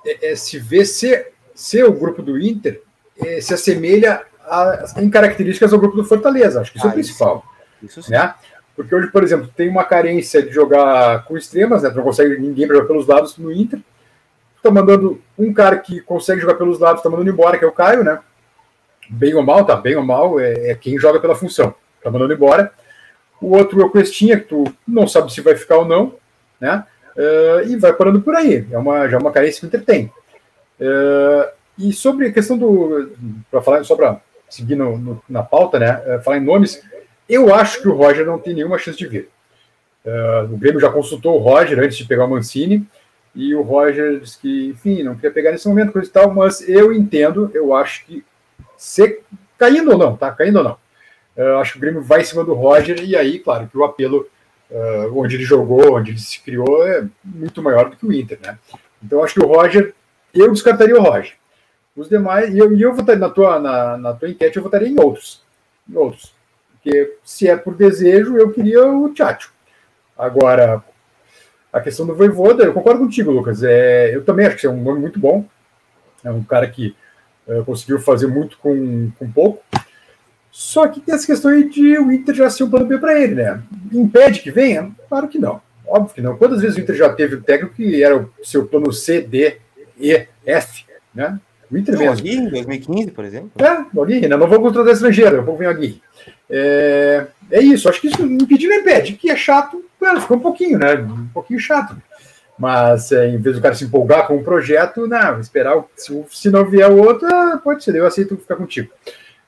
é, 0.06 0.32
é, 0.32 0.36
se 0.36 0.60
ver 0.60 0.86
se, 0.86 1.32
se 1.56 1.82
o 1.82 1.94
grupo 1.94 2.22
do 2.22 2.38
Inter 2.38 2.84
é, 3.18 3.40
se 3.40 3.54
assemelha 3.54 4.26
a, 4.44 4.86
em 4.98 5.10
características 5.10 5.72
ao 5.72 5.80
grupo 5.80 5.96
do 5.96 6.04
Fortaleza. 6.04 6.60
Acho 6.60 6.74
que 6.74 6.78
isso 6.78 6.88
ah, 6.88 6.90
é 6.90 6.92
o 6.92 6.96
principal. 6.96 7.46
Isso, 7.82 8.02
isso 8.02 8.12
né? 8.12 8.36
Porque 8.76 8.94
hoje, 8.94 9.08
por 9.08 9.24
exemplo, 9.24 9.50
tem 9.56 9.70
uma 9.70 9.86
carência 9.86 10.44
de 10.44 10.52
jogar 10.52 11.24
com 11.24 11.38
extremas, 11.38 11.84
né? 11.84 11.90
Não 11.90 12.04
consegue 12.04 12.38
ninguém 12.38 12.68
jogar 12.68 12.86
pelos 12.86 13.08
lados 13.08 13.38
no 13.38 13.52
Inter 13.52 13.80
tá 14.62 14.72
mandando 14.72 15.22
um 15.38 15.54
cara 15.54 15.78
que 15.78 16.02
consegue 16.02 16.42
jogar 16.42 16.56
pelos 16.56 16.80
lados, 16.80 17.02
tá 17.02 17.10
mandando 17.10 17.30
embora, 17.30 17.58
que 17.58 17.66
é 17.66 17.68
o 17.68 17.72
Caio, 17.72 18.04
né? 18.04 18.20
Bem 19.10 19.34
ou 19.34 19.44
mal, 19.44 19.66
tá? 19.66 19.76
Bem 19.76 19.96
ou 19.96 20.04
mal, 20.04 20.40
é, 20.40 20.70
é 20.70 20.76
quem 20.76 20.98
joga 20.98 21.20
pela 21.20 21.36
função. 21.36 21.74
Tá 22.04 22.10
mandando 22.10 22.34
embora. 22.34 22.72
O 23.42 23.58
outro 23.58 23.82
é 23.82 23.86
o 23.86 23.90
Questinha, 23.90 24.40
que 24.40 24.46
tu 24.46 24.64
não 24.88 25.08
sabe 25.08 25.34
se 25.34 25.42
vai 25.42 25.56
ficar 25.56 25.78
ou 25.78 25.86
não, 25.86 26.14
né? 26.60 26.86
Uh, 27.18 27.68
e 27.68 27.76
vai 27.76 27.92
parando 27.92 28.22
por 28.22 28.36
aí. 28.36 28.66
É 28.72 28.78
uma, 28.78 29.08
já 29.10 29.18
é 29.18 29.20
uma 29.20 29.32
carência 29.32 29.68
que 29.68 29.78
tem. 29.80 30.12
Uh, 30.80 31.50
e 31.78 31.92
sobre 31.92 32.28
a 32.28 32.32
questão 32.32 32.58
do. 32.58 33.12
Para 33.50 33.62
falar, 33.62 33.84
só 33.84 33.96
para 33.96 34.22
seguir 34.48 34.76
no, 34.76 34.98
no, 34.98 35.24
na 35.28 35.42
pauta, 35.44 35.80
né? 35.80 36.02
Uh, 36.06 36.22
falar 36.22 36.38
em 36.38 36.46
nomes, 36.46 36.82
eu 37.28 37.54
acho 37.54 37.82
que 37.82 37.88
o 37.88 37.96
Roger 37.96 38.26
não 38.26 38.38
tem 38.38 38.54
nenhuma 38.54 38.78
chance 38.78 38.98
de 38.98 39.08
vir. 39.08 39.30
o 40.52 40.58
Grêmio 40.58 40.80
já 40.80 40.92
consultou 40.92 41.36
o 41.36 41.40
Roger 41.40 41.80
antes 41.80 41.98
de 41.98 42.06
pegar 42.06 42.26
o 42.26 42.30
Mancini. 42.30 42.88
E 43.34 43.56
o 43.56 43.62
Roger 43.62 44.20
disse 44.20 44.38
que, 44.38 44.68
enfim, 44.68 45.04
não 45.04 45.16
queria 45.16 45.32
pegar 45.32 45.52
nesse 45.52 45.68
momento, 45.68 45.94
coisa 45.94 46.10
e 46.10 46.12
tal, 46.12 46.34
mas 46.34 46.68
eu 46.68 46.92
entendo, 46.92 47.50
eu 47.54 47.74
acho 47.74 48.06
que 48.06 48.24
se 48.78 49.22
caindo 49.58 49.92
ou 49.92 49.98
não, 49.98 50.18
tá? 50.18 50.32
Caindo 50.32 50.58
ou 50.58 50.64
não. 50.64 50.78
Eu 51.36 51.60
acho 51.60 51.74
que 51.74 51.78
o 51.78 51.82
Grêmio 51.82 52.02
vai 52.02 52.22
em 52.22 52.26
cima 52.26 52.44
do 52.44 52.54
Roger, 52.54 53.02
e 53.04 53.16
aí, 53.16 53.40
claro, 53.40 53.68
que 53.68 53.78
o 53.78 53.86
apelo 53.86 54.28
uh, 54.70 55.20
onde 55.20 55.36
ele 55.36 55.44
jogou, 55.44 55.96
onde 55.96 56.12
ele 56.12 56.20
se 56.20 56.42
criou, 56.42 56.86
é 56.86 57.06
muito 57.24 57.62
maior 57.62 57.90
do 57.90 57.96
que 57.96 58.06
o 58.06 58.12
Inter, 58.12 58.40
né? 58.42 58.58
Então 59.02 59.24
acho 59.24 59.36
que 59.36 59.46
o 59.46 59.48
Roger, 59.48 59.94
eu 60.34 60.52
descartaria 60.52 60.98
o 60.98 61.02
Roger. 61.02 61.36
Os 61.96 62.10
demais, 62.10 62.54
e 62.54 62.58
eu, 62.58 62.78
eu 62.78 62.94
votaria 62.94 63.20
na 63.20 63.30
tua, 63.30 63.60
na, 63.60 63.98
na 63.98 64.14
tua 64.14 64.30
enquete, 64.30 64.58
eu 64.58 64.64
votaria 64.64 64.88
em 64.88 65.00
outros. 65.00 65.42
Em 65.90 65.96
outros. 65.96 66.34
Porque 66.72 67.18
se 67.24 67.48
é 67.48 67.56
por 67.56 67.76
desejo, 67.76 68.38
eu 68.38 68.52
queria 68.52 68.86
o 68.86 69.14
Tchatcho. 69.14 69.54
Agora, 70.18 70.84
a 71.72 71.80
questão 71.80 72.06
do 72.06 72.16
Voivoda, 72.16 72.64
eu 72.64 72.74
concordo 72.74 73.00
contigo, 73.00 73.32
Lucas. 73.32 73.64
É, 73.64 74.14
eu 74.16 74.24
também 74.24 74.46
acho 74.46 74.58
que 74.58 74.68
é 74.68 74.70
um 74.70 74.82
nome 74.82 75.00
muito 75.00 75.20
bom. 75.20 75.46
É 76.24 76.32
um 76.32 76.44
cara 76.44 76.68
que 76.68 76.96
é, 77.48 77.62
conseguiu 77.62 78.00
fazer 78.00 78.28
muito 78.28 78.58
com, 78.58 79.12
com 79.18 79.32
pouco. 79.32 79.64
Só 80.52 80.88
que 80.88 81.00
tem 81.00 81.16
essa 81.16 81.26
questão 81.26 81.52
aí 81.52 81.70
de 81.70 81.98
o 81.98 82.12
Inter 82.12 82.36
já 82.36 82.50
ser 82.50 82.66
um 82.66 82.70
plano 82.70 82.86
B 82.86 82.98
para 82.98 83.20
ele, 83.20 83.36
né? 83.36 83.64
Impede 83.92 84.42
que 84.42 84.52
venha? 84.52 84.92
Claro 85.08 85.30
que 85.30 85.40
não. 85.40 85.62
Óbvio 85.88 86.14
que 86.14 86.22
não. 86.22 86.38
Quantas 86.38 86.62
vezes 86.62 86.78
o 86.78 86.82
Inter 86.82 86.96
já 86.96 87.14
teve 87.14 87.36
o 87.36 87.42
técnico 87.42 87.76
que 87.76 88.04
era 88.04 88.18
o 88.18 88.30
seu 88.44 88.68
plano 88.68 88.92
C, 88.92 89.22
D, 89.22 89.60
E, 89.98 90.28
F, 90.46 90.86
né? 91.16 91.40
O 91.72 91.78
Inter 91.78 91.96
não, 91.96 92.02
mesmo. 92.02 92.28
em 92.28 92.50
2015, 92.50 93.12
por 93.12 93.24
exemplo. 93.24 93.52
É, 93.58 93.86
o 93.94 94.04
Aguirre, 94.04 94.28
né? 94.28 94.36
Não 94.36 94.48
vou 94.48 94.60
contratar 94.60 94.92
estrangeiro, 94.92 95.38
eu 95.38 95.44
vou 95.44 95.56
vir 95.56 95.68
aqui. 95.68 96.02
É, 96.50 97.28
é 97.50 97.62
isso, 97.62 97.88
acho 97.88 98.02
que 98.02 98.08
isso 98.08 98.22
impedir 98.24 98.68
não 98.68 98.76
impede, 98.76 99.14
que 99.14 99.32
é 99.32 99.36
chato, 99.38 99.84
claro, 99.98 100.20
ficou 100.20 100.36
um 100.36 100.42
pouquinho, 100.42 100.78
né? 100.78 100.96
Um 100.96 101.28
pouquinho 101.28 101.60
chato. 101.60 101.96
Mas 102.60 103.12
é, 103.14 103.30
em 103.30 103.38
vez 103.38 103.56
do 103.56 103.62
cara 103.62 103.74
se 103.74 103.86
empolgar 103.86 104.28
com 104.28 104.36
um 104.36 104.44
projeto, 104.44 105.08
não, 105.08 105.40
esperar, 105.40 105.82
se, 105.96 106.26
se 106.30 106.50
não 106.50 106.70
vier 106.70 106.92
o 106.92 106.98
outro, 106.98 107.26
ah, 107.28 107.60
pode 107.64 107.84
ser, 107.84 107.96
eu 107.96 108.06
aceito 108.06 108.38
ficar 108.38 108.58
contigo. 108.58 108.92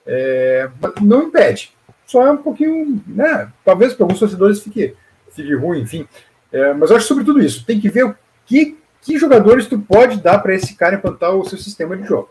É, 0.07 0.69
não 1.01 1.23
impede, 1.23 1.73
só 2.07 2.25
é 2.25 2.31
um 2.31 2.37
pouquinho, 2.37 3.03
né? 3.05 3.49
Talvez 3.65 3.93
para 3.93 4.05
alguns 4.05 4.19
torcedores 4.19 4.63
fique, 4.63 4.95
fique 5.31 5.53
ruim, 5.55 5.81
enfim. 5.81 6.07
É, 6.51 6.73
mas 6.73 6.89
eu 6.89 6.95
acho 6.95 7.07
sobre 7.07 7.25
tudo 7.25 7.41
isso, 7.41 7.65
tem 7.65 7.81
que 7.81 7.89
ver 7.89 8.05
o 8.05 8.15
que, 8.45 8.77
que 9.03 9.17
jogadores 9.17 9.67
tu 9.67 9.77
pode 9.79 10.21
dar 10.21 10.39
para 10.39 10.55
esse 10.55 10.75
cara 10.75 10.95
implantar 10.95 11.35
o 11.35 11.45
seu 11.45 11.57
sistema 11.57 11.95
de 11.95 12.07
jogo. 12.07 12.29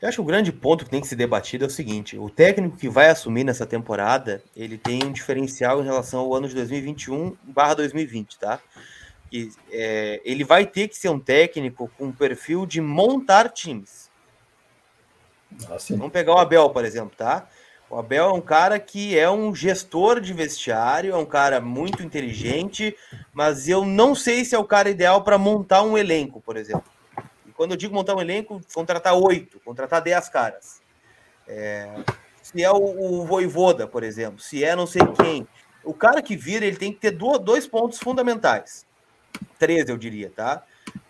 Eu 0.00 0.08
acho 0.08 0.16
que 0.16 0.22
o 0.22 0.24
grande 0.24 0.50
ponto 0.50 0.84
que 0.84 0.90
tem 0.90 1.00
que 1.00 1.06
ser 1.06 1.14
debatido 1.14 1.64
é 1.64 1.68
o 1.68 1.70
seguinte: 1.70 2.18
o 2.18 2.28
técnico 2.28 2.76
que 2.76 2.88
vai 2.88 3.08
assumir 3.08 3.44
nessa 3.44 3.64
temporada, 3.64 4.42
ele 4.56 4.76
tem 4.76 5.04
um 5.04 5.12
diferencial 5.12 5.80
em 5.80 5.84
relação 5.84 6.20
ao 6.20 6.34
ano 6.34 6.48
de 6.48 6.56
2021/2020, 6.56 8.38
tá? 8.38 8.58
E, 9.32 9.50
é, 9.70 10.20
ele 10.24 10.44
vai 10.44 10.66
ter 10.66 10.88
que 10.88 10.96
ser 10.96 11.08
um 11.08 11.18
técnico 11.18 11.90
com 11.96 12.10
perfil 12.10 12.66
de 12.66 12.80
montar 12.80 13.48
times. 13.48 14.10
Ah, 15.68 15.76
Vamos 15.90 16.12
pegar 16.12 16.34
o 16.34 16.38
Abel, 16.38 16.68
por 16.70 16.84
exemplo, 16.84 17.12
tá? 17.16 17.48
O 17.92 17.98
Abel 17.98 18.24
é 18.24 18.32
um 18.32 18.40
cara 18.40 18.80
que 18.80 19.18
é 19.18 19.30
um 19.30 19.54
gestor 19.54 20.18
de 20.18 20.32
vestiário, 20.32 21.12
é 21.12 21.16
um 21.18 21.26
cara 21.26 21.60
muito 21.60 22.02
inteligente, 22.02 22.96
mas 23.34 23.68
eu 23.68 23.84
não 23.84 24.14
sei 24.14 24.46
se 24.46 24.54
é 24.54 24.58
o 24.58 24.64
cara 24.64 24.88
ideal 24.88 25.22
para 25.22 25.36
montar 25.36 25.82
um 25.82 25.98
elenco, 25.98 26.40
por 26.40 26.56
exemplo. 26.56 26.90
E 27.46 27.50
quando 27.50 27.72
eu 27.72 27.76
digo 27.76 27.94
montar 27.94 28.14
um 28.14 28.20
elenco, 28.22 28.62
contratar 28.72 29.12
oito, 29.12 29.60
contratar 29.60 30.00
dez 30.00 30.26
caras. 30.30 30.80
É, 31.46 31.86
se 32.40 32.64
é 32.64 32.70
o, 32.70 32.76
o 32.76 33.26
Voivoda, 33.26 33.86
por 33.86 34.02
exemplo, 34.02 34.40
se 34.40 34.64
é 34.64 34.74
não 34.74 34.86
sei 34.86 35.02
quem. 35.20 35.46
O 35.84 35.92
cara 35.92 36.22
que 36.22 36.34
vira, 36.34 36.64
ele 36.64 36.78
tem 36.78 36.94
que 36.94 36.98
ter 36.98 37.10
dois 37.10 37.66
pontos 37.66 37.98
fundamentais. 37.98 38.86
Três, 39.58 39.86
eu 39.90 39.98
diria, 39.98 40.32
tá? 40.34 40.62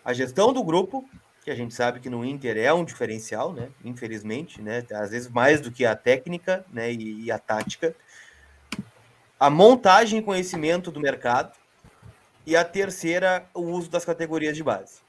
A 0.04 0.12
gestão 0.12 0.52
do 0.52 0.64
grupo, 0.64 1.08
que 1.42 1.50
a 1.50 1.54
gente 1.54 1.74
sabe 1.74 1.98
que 1.98 2.08
no 2.08 2.24
Inter 2.24 2.56
é 2.56 2.72
um 2.72 2.84
diferencial, 2.84 3.52
né? 3.52 3.68
Infelizmente, 3.84 4.62
né? 4.62 4.84
Às 4.92 5.10
vezes 5.10 5.28
mais 5.28 5.60
do 5.60 5.70
que 5.70 5.84
a 5.84 5.96
técnica, 5.96 6.64
né? 6.72 6.92
E, 6.92 7.24
e 7.24 7.32
a 7.32 7.38
tática. 7.38 7.94
A 9.38 9.50
montagem 9.50 10.20
e 10.20 10.22
conhecimento 10.22 10.90
do 10.90 11.00
mercado. 11.00 11.52
E 12.46 12.56
a 12.56 12.64
terceira, 12.64 13.44
o 13.54 13.62
uso 13.62 13.90
das 13.90 14.04
categorias 14.04 14.56
de 14.56 14.62
base. 14.62 15.00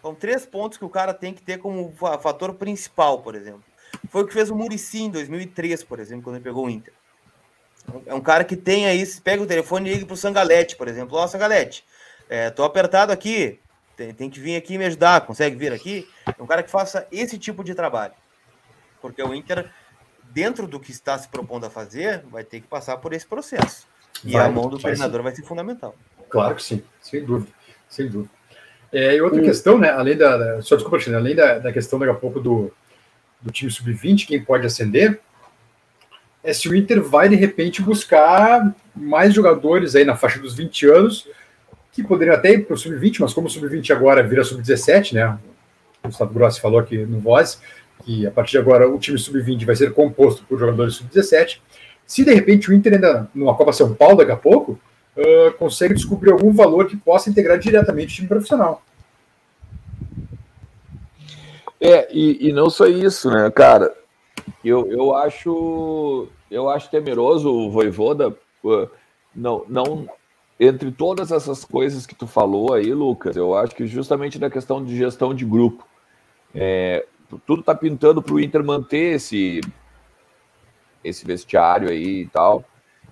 São 0.00 0.14
três 0.14 0.44
pontos 0.46 0.78
que 0.78 0.84
o 0.84 0.90
cara 0.90 1.14
tem 1.14 1.32
que 1.32 1.42
ter 1.42 1.58
como 1.58 1.92
fator 2.20 2.54
principal, 2.54 3.20
por 3.20 3.34
exemplo. 3.34 3.64
Foi 4.08 4.22
o 4.22 4.26
que 4.26 4.32
fez 4.32 4.50
o 4.50 4.56
Murici 4.56 5.02
em 5.02 5.10
2003, 5.10 5.84
por 5.84 6.00
exemplo, 6.00 6.24
quando 6.24 6.36
ele 6.36 6.44
pegou 6.44 6.66
o 6.66 6.70
Inter. 6.70 6.92
É 8.06 8.14
um 8.14 8.20
cara 8.20 8.44
que 8.44 8.56
tem 8.56 8.86
aí, 8.86 9.04
pega 9.22 9.42
o 9.42 9.46
telefone 9.46 9.90
e 9.90 9.94
liga 9.94 10.06
pro 10.06 10.16
Sangalete, 10.16 10.76
por 10.76 10.88
exemplo. 10.88 11.16
Ó, 11.16 11.26
Sangalete, 11.26 11.84
é, 12.28 12.50
tô 12.50 12.64
apertado 12.64 13.12
aqui, 13.12 13.60
tem, 13.96 14.14
tem, 14.14 14.30
que 14.30 14.40
vir 14.40 14.56
aqui 14.56 14.78
me 14.78 14.84
ajudar, 14.86 15.22
consegue 15.22 15.56
vir 15.56 15.72
aqui? 15.72 16.08
É 16.26 16.42
um 16.42 16.46
cara 16.46 16.62
que 16.62 16.70
faça 16.70 17.06
esse 17.10 17.38
tipo 17.38 17.62
de 17.62 17.74
trabalho. 17.74 18.14
Porque 19.00 19.22
o 19.22 19.34
Inter, 19.34 19.70
dentro 20.30 20.66
do 20.66 20.78
que 20.78 20.90
está 20.90 21.18
se 21.18 21.28
propondo 21.28 21.66
a 21.66 21.70
fazer, 21.70 22.22
vai 22.30 22.44
ter 22.44 22.60
que 22.60 22.66
passar 22.66 22.96
por 22.98 23.12
esse 23.12 23.26
processo. 23.26 23.86
E 24.24 24.32
vai, 24.32 24.46
a 24.46 24.50
mão 24.50 24.68
do 24.68 24.78
treinador 24.78 25.20
sim. 25.20 25.24
vai 25.24 25.34
ser 25.34 25.42
fundamental. 25.42 25.94
Claro 26.28 26.54
que 26.54 26.62
sim, 26.62 26.82
sem 27.00 27.24
dúvida, 27.24 27.52
sem 27.88 28.08
dúvida. 28.08 28.30
É, 28.92 29.16
e 29.16 29.20
outra 29.20 29.40
o... 29.40 29.44
questão, 29.44 29.78
né, 29.78 29.90
além 29.90 30.16
da, 30.16 30.36
da 30.36 30.62
só 30.62 30.76
desculpa, 30.76 30.98
China, 31.00 31.18
além 31.18 31.34
da, 31.34 31.58
da 31.58 31.72
questão 31.72 31.98
daqui 31.98 32.12
a 32.12 32.14
pouco 32.14 32.40
do, 32.40 32.72
do 33.40 33.50
time 33.50 33.70
sub-20, 33.70 34.26
quem 34.26 34.44
pode 34.44 34.66
ascender, 34.66 35.20
é 36.44 36.52
se 36.52 36.68
o 36.68 36.74
Inter 36.74 37.02
vai 37.02 37.28
de 37.28 37.36
repente 37.36 37.80
buscar 37.80 38.74
mais 38.94 39.32
jogadores 39.32 39.94
aí 39.94 40.04
na 40.04 40.16
faixa 40.16 40.38
dos 40.38 40.54
20 40.54 40.86
anos, 40.88 41.28
que 41.92 42.02
poderiam 42.02 42.34
até 42.34 42.52
ir 42.52 42.66
para 42.66 42.74
o 42.74 42.76
sub-20, 42.76 43.20
mas 43.20 43.34
como 43.34 43.46
o 43.46 43.50
sub-20 43.50 43.90
agora 43.90 44.22
vira 44.22 44.42
sub-17, 44.42 45.12
né? 45.12 45.38
O 46.02 46.08
Gustavo 46.08 46.32
Grossi 46.32 46.60
falou 46.60 46.80
aqui 46.80 46.98
no 47.04 47.20
Voz, 47.20 47.60
que 48.02 48.26
a 48.26 48.30
partir 48.30 48.52
de 48.52 48.58
agora 48.58 48.88
o 48.88 48.98
time 48.98 49.18
sub-20 49.18 49.64
vai 49.66 49.76
ser 49.76 49.92
composto 49.92 50.42
por 50.44 50.58
jogadores 50.58 50.94
sub-17. 50.94 51.60
Se 52.06 52.24
de 52.24 52.32
repente 52.34 52.70
o 52.70 52.74
Inter 52.74 52.94
ainda, 52.94 53.28
numa 53.34 53.54
Copa 53.54 53.72
São 53.72 53.94
Paulo 53.94 54.16
daqui 54.16 54.32
a 54.32 54.36
pouco, 54.36 54.80
uh, 55.16 55.52
consegue 55.58 55.94
descobrir 55.94 56.32
algum 56.32 56.52
valor 56.52 56.86
que 56.86 56.96
possa 56.96 57.28
integrar 57.28 57.58
diretamente 57.58 58.14
o 58.14 58.16
time 58.16 58.28
profissional. 58.28 58.82
É, 61.78 62.08
e, 62.10 62.48
e 62.48 62.52
não 62.52 62.70
só 62.70 62.86
isso, 62.86 63.30
né, 63.30 63.50
cara? 63.50 63.92
Eu, 64.64 64.90
eu 64.90 65.14
acho 65.14 66.28
eu 66.50 66.68
acho 66.68 66.90
temeroso 66.90 67.50
o 67.50 67.70
Voivoda 67.70 68.36
não, 69.34 69.64
não 69.68 70.08
entre 70.64 70.92
todas 70.92 71.32
essas 71.32 71.64
coisas 71.64 72.06
que 72.06 72.14
tu 72.14 72.24
falou 72.24 72.72
aí, 72.72 72.94
Lucas, 72.94 73.34
eu 73.34 73.56
acho 73.56 73.74
que 73.74 73.84
justamente 73.84 74.38
na 74.38 74.48
questão 74.48 74.84
de 74.84 74.96
gestão 74.96 75.34
de 75.34 75.44
grupo, 75.44 75.84
é, 76.54 77.04
tudo 77.44 77.64
tá 77.64 77.74
pintando 77.74 78.22
para 78.22 78.34
o 78.34 78.40
Inter 78.40 78.62
manter 78.62 79.16
esse 79.16 79.60
esse 81.02 81.26
vestiário 81.26 81.88
aí 81.88 82.20
e 82.20 82.26
tal. 82.28 82.64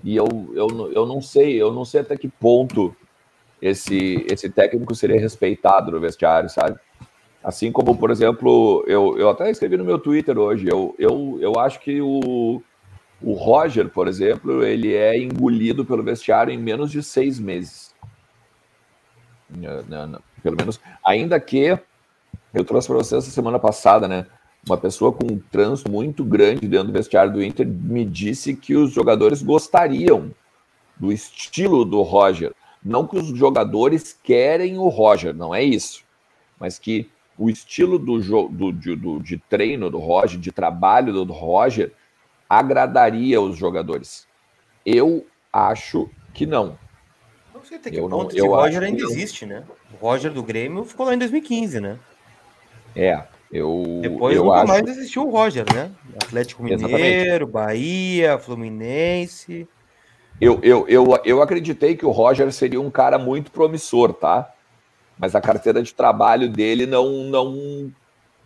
E 0.04 0.14
eu, 0.14 0.28
eu, 0.54 0.92
eu 0.92 1.07
não 1.07 1.21
sei, 1.21 1.61
eu 1.61 1.73
não 1.73 1.85
sei 1.85 2.02
até 2.02 2.16
que 2.16 2.28
ponto 2.28 2.95
esse 3.61 4.25
esse 4.30 4.49
técnico 4.49 4.95
seria 4.95 5.21
respeitado 5.21 5.90
no 5.90 5.99
vestiário, 5.99 6.49
sabe? 6.49 6.78
Assim 7.42 7.73
como, 7.73 7.97
por 7.97 8.12
exemplo, 8.12 8.85
eu, 8.87 9.19
eu 9.19 9.28
até 9.28 9.50
escrevi 9.50 9.76
no 9.76 9.85
meu 9.85 9.99
Twitter 9.99 10.38
hoje, 10.38 10.69
eu, 10.69 10.95
eu, 10.99 11.38
eu 11.40 11.59
acho 11.59 11.80
que 11.80 12.00
o, 12.00 12.62
o 13.22 13.34
Roger, 13.34 13.88
por 13.88 14.08
exemplo, 14.08 14.64
ele 14.64 14.94
é 14.94 15.18
engolido 15.18 15.84
pelo 15.84 16.02
vestiário 16.02 16.52
em 16.52 16.58
menos 16.58 16.90
de 16.90 17.02
seis 17.02 17.38
meses. 17.38 17.94
Pelo 20.42 20.56
menos, 20.56 20.80
ainda 21.04 21.38
que 21.38 21.78
eu 22.54 22.64
trouxe 22.64 22.88
para 22.88 22.96
vocês 22.96 23.24
essa 23.24 23.32
semana 23.32 23.58
passada, 23.58 24.08
né? 24.08 24.26
Uma 24.66 24.76
pessoa 24.76 25.12
com 25.12 25.26
um 25.32 25.38
trânsito 25.38 25.90
muito 25.90 26.24
grande 26.24 26.68
dentro 26.68 26.88
do 26.88 26.92
vestiário 26.92 27.32
do 27.32 27.42
Inter 27.42 27.66
me 27.66 28.04
disse 28.04 28.54
que 28.54 28.74
os 28.74 28.92
jogadores 28.92 29.42
gostariam 29.42 30.30
do 30.96 31.10
estilo 31.10 31.84
do 31.84 32.02
Roger. 32.02 32.52
Não 32.82 33.06
que 33.06 33.16
os 33.16 33.28
jogadores 33.28 34.18
querem 34.22 34.78
o 34.78 34.88
Roger, 34.88 35.34
não 35.34 35.54
é 35.54 35.62
isso. 35.62 36.02
Mas 36.58 36.78
que 36.78 37.10
o 37.38 37.48
estilo 37.48 37.98
do, 37.98 38.18
do, 38.48 38.72
do, 38.72 39.22
de 39.22 39.38
treino 39.38 39.88
do 39.90 39.98
Roger, 39.98 40.38
de 40.38 40.52
trabalho 40.52 41.24
do 41.24 41.32
Roger, 41.32 41.92
agradaria 42.50 43.40
os 43.40 43.57
jogadores. 43.57 44.26
Eu 44.85 45.25
acho 45.52 46.11
que 46.35 46.45
não. 46.45 46.76
Não 47.54 47.62
sei 47.62 47.78
até 47.78 47.90
que 47.90 47.99
eu 47.99 48.09
ponto 48.09 48.37
não, 48.37 48.45
eu 48.45 48.50
Roger 48.50 48.83
ainda 48.83 49.02
existe, 49.02 49.47
né? 49.47 49.64
O 49.95 49.97
Roger 50.04 50.33
do 50.33 50.42
Grêmio 50.42 50.85
ficou 50.85 51.07
lá 51.07 51.14
em 51.14 51.19
2015, 51.19 51.80
né? 51.80 51.99
É, 52.97 53.23
eu. 53.52 54.00
Depois 54.02 54.37
eu 54.37 54.45
nunca 54.45 54.57
acho... 54.57 54.66
mais 54.66 54.88
existiu 54.88 55.26
o 55.26 55.30
Roger, 55.30 55.64
né? 55.73 55.92
Atlético 56.23 56.62
Mineiro, 56.62 56.87
Exatamente. 56.87 57.45
Bahia, 57.47 58.38
Fluminense. 58.38 59.69
Eu, 60.40 60.59
eu, 60.62 60.88
eu, 60.88 61.07
eu 61.25 61.42
acreditei 61.42 61.97
que 61.97 62.04
o 62.04 62.11
Roger 62.11 62.50
seria 62.52 62.80
um 62.80 62.90
cara 62.90 63.19
muito 63.19 63.50
promissor, 63.50 64.12
tá? 64.12 64.52
mas 65.21 65.35
a 65.35 65.40
carteira 65.40 65.83
de 65.83 65.92
trabalho 65.92 66.49
dele 66.49 66.87
não, 66.87 67.25
não, 67.25 67.92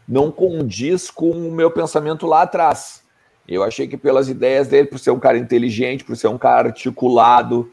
não 0.09 0.31
condiz 0.33 1.09
com 1.09 1.31
o 1.31 1.53
meu 1.53 1.71
pensamento 1.71 2.27
lá 2.27 2.43
atrás. 2.43 3.04
Eu 3.47 3.63
achei 3.63 3.87
que 3.87 3.97
pelas 3.97 4.29
ideias 4.29 4.69
dele, 4.69 4.89
por 4.89 4.99
ser 4.99 5.11
um 5.11 5.19
cara 5.19 5.37
inteligente, 5.37 6.05
por 6.05 6.17
ser 6.17 6.29
um 6.29 6.39
cara 6.39 6.69
articulado, 6.69 7.71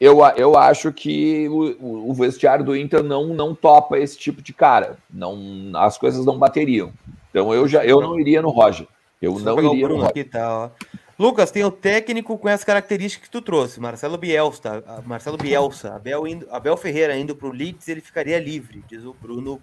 eu, 0.00 0.18
eu 0.36 0.56
acho 0.56 0.90
que 0.92 1.46
o, 1.48 2.10
o 2.10 2.14
vestiário 2.14 2.64
do 2.64 2.74
Inter 2.74 3.02
não, 3.02 3.34
não 3.34 3.54
topa 3.54 3.98
esse 3.98 4.16
tipo 4.16 4.40
de 4.40 4.54
cara. 4.54 4.96
Não, 5.12 5.38
as 5.74 5.98
coisas 5.98 6.24
não 6.24 6.38
bateriam. 6.38 6.90
Então 7.28 7.52
eu 7.52 7.68
já 7.68 7.84
eu 7.84 8.00
não 8.00 8.18
iria 8.18 8.40
no 8.40 8.48
Roger. 8.48 8.86
Eu 9.20 9.38
não 9.38 9.58
iria 9.58 9.86
no 9.88 9.96
Roger. 9.96 10.08
Aqui, 10.08 10.24
tá, 10.24 10.70
Lucas, 11.18 11.50
tem 11.50 11.62
o 11.62 11.70
técnico 11.70 12.38
com 12.38 12.48
as 12.48 12.64
características 12.64 13.28
que 13.28 13.30
tu 13.30 13.42
trouxe, 13.42 13.78
Marcelo 13.78 14.16
Bielsa, 14.16 14.82
Marcelo 15.04 15.36
Bielsa, 15.36 15.94
Abel, 15.94 16.26
indo, 16.26 16.46
Abel 16.50 16.78
Ferreira 16.78 17.14
indo 17.14 17.36
para 17.36 17.46
o 17.46 17.52
Leeds, 17.52 17.86
ele 17.88 18.00
ficaria 18.00 18.38
livre, 18.38 18.82
diz 18.88 19.04
o 19.04 19.12
Bruno 19.12 19.60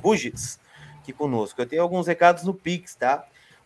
Bugis 0.00 0.60
aqui 1.00 1.12
conosco. 1.12 1.60
Eu 1.60 1.66
tenho 1.66 1.82
alguns 1.82 2.06
recados 2.06 2.44
no 2.44 2.54
Pix, 2.54 2.94
tá? 2.94 3.24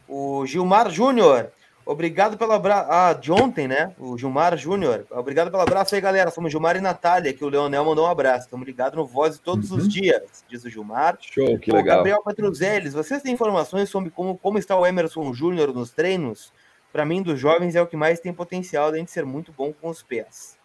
O 0.09 0.47
Gilmar 0.47 0.91
Júnior, 0.91 1.51
obrigado 1.85 2.39
pelo 2.39 2.53
abraço. 2.53 2.89
Ah, 2.91 3.13
de 3.13 3.31
ontem, 3.31 3.69
né? 3.69 3.95
O 3.99 4.17
Gilmar 4.17 4.57
Júnior, 4.57 5.07
obrigado 5.11 5.51
pelo 5.51 5.63
abraço 5.63 5.95
aí, 5.95 6.01
galera. 6.01 6.31
Somos 6.31 6.51
Gilmar 6.51 6.77
e 6.77 6.81
Natália, 6.81 7.33
que 7.33 7.45
o 7.45 7.49
Leonel 7.49 7.85
mandou 7.85 8.07
um 8.07 8.11
abraço. 8.11 8.47
Estamos 8.47 8.67
ligados 8.67 8.97
no 8.97 9.07
Voz 9.07 9.39
todos 9.39 9.71
uhum. 9.71 9.79
os 9.79 9.89
dias, 9.89 10.45
diz 10.49 10.65
o 10.65 10.71
Gilmar. 10.71 11.19
Show, 11.21 11.59
que 11.59 11.71
o 11.71 11.75
legal. 11.75 11.99
Gabriel 11.99 12.23
Petruzeles, 12.25 12.95
vocês 12.95 13.23
têm 13.23 13.35
informações 13.35 13.89
sobre 13.91 14.11
como, 14.11 14.37
como 14.39 14.59
está 14.59 14.77
o 14.77 14.87
Emerson 14.87 15.33
Júnior 15.33 15.73
nos 15.75 15.91
treinos? 15.91 16.53
para 16.93 17.05
mim, 17.05 17.23
dos 17.23 17.39
jovens, 17.39 17.75
é 17.75 17.83
o 17.83 17.87
que 17.87 17.97
mais 17.97 18.21
tem 18.21 18.33
potencial, 18.33 18.87
além 18.87 19.05
de 19.05 19.11
ser 19.11 19.25
muito 19.25 19.53
bom 19.53 19.73
com 19.73 19.89
os 19.89 20.03
pés. 20.03 20.57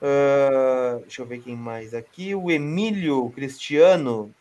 Uh, 0.00 1.00
deixa 1.00 1.22
eu 1.22 1.26
ver 1.26 1.40
quem 1.40 1.56
mais 1.56 1.92
aqui. 1.92 2.34
O 2.34 2.50
Emílio 2.50 3.30
Cristiano. 3.30 4.32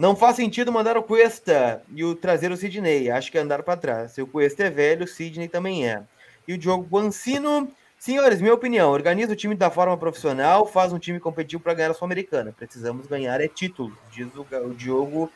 Não 0.00 0.16
faz 0.16 0.36
sentido 0.36 0.72
mandar 0.72 0.96
o 0.96 1.02
Cuesta 1.02 1.82
e 1.94 2.02
o 2.02 2.14
trazer 2.14 2.50
o 2.50 2.56
Sidney. 2.56 3.10
Acho 3.10 3.30
que 3.30 3.36
é 3.36 3.42
andar 3.42 3.62
para 3.62 3.76
trás. 3.76 4.12
Se 4.12 4.22
o 4.22 4.26
Cuesta 4.26 4.64
é 4.64 4.70
velho, 4.70 5.04
o 5.04 5.06
Sidney 5.06 5.46
também 5.46 5.86
é. 5.86 6.02
E 6.48 6.54
o 6.54 6.58
Diogo 6.58 6.86
Guancino. 6.90 7.70
Senhores, 7.98 8.40
minha 8.40 8.54
opinião: 8.54 8.90
organiza 8.92 9.34
o 9.34 9.36
time 9.36 9.54
da 9.54 9.70
forma 9.70 9.94
profissional, 9.98 10.66
faz 10.66 10.90
um 10.90 10.98
time 10.98 11.20
competitivo 11.20 11.62
para 11.62 11.74
ganhar 11.74 11.90
a 11.90 11.94
Sul-Americana. 11.94 12.54
Precisamos 12.56 13.06
ganhar 13.06 13.42
é 13.42 13.46
título, 13.46 13.94
diz 14.10 14.26
o, 14.34 14.46
o 14.66 14.74
Diogo 14.74 15.30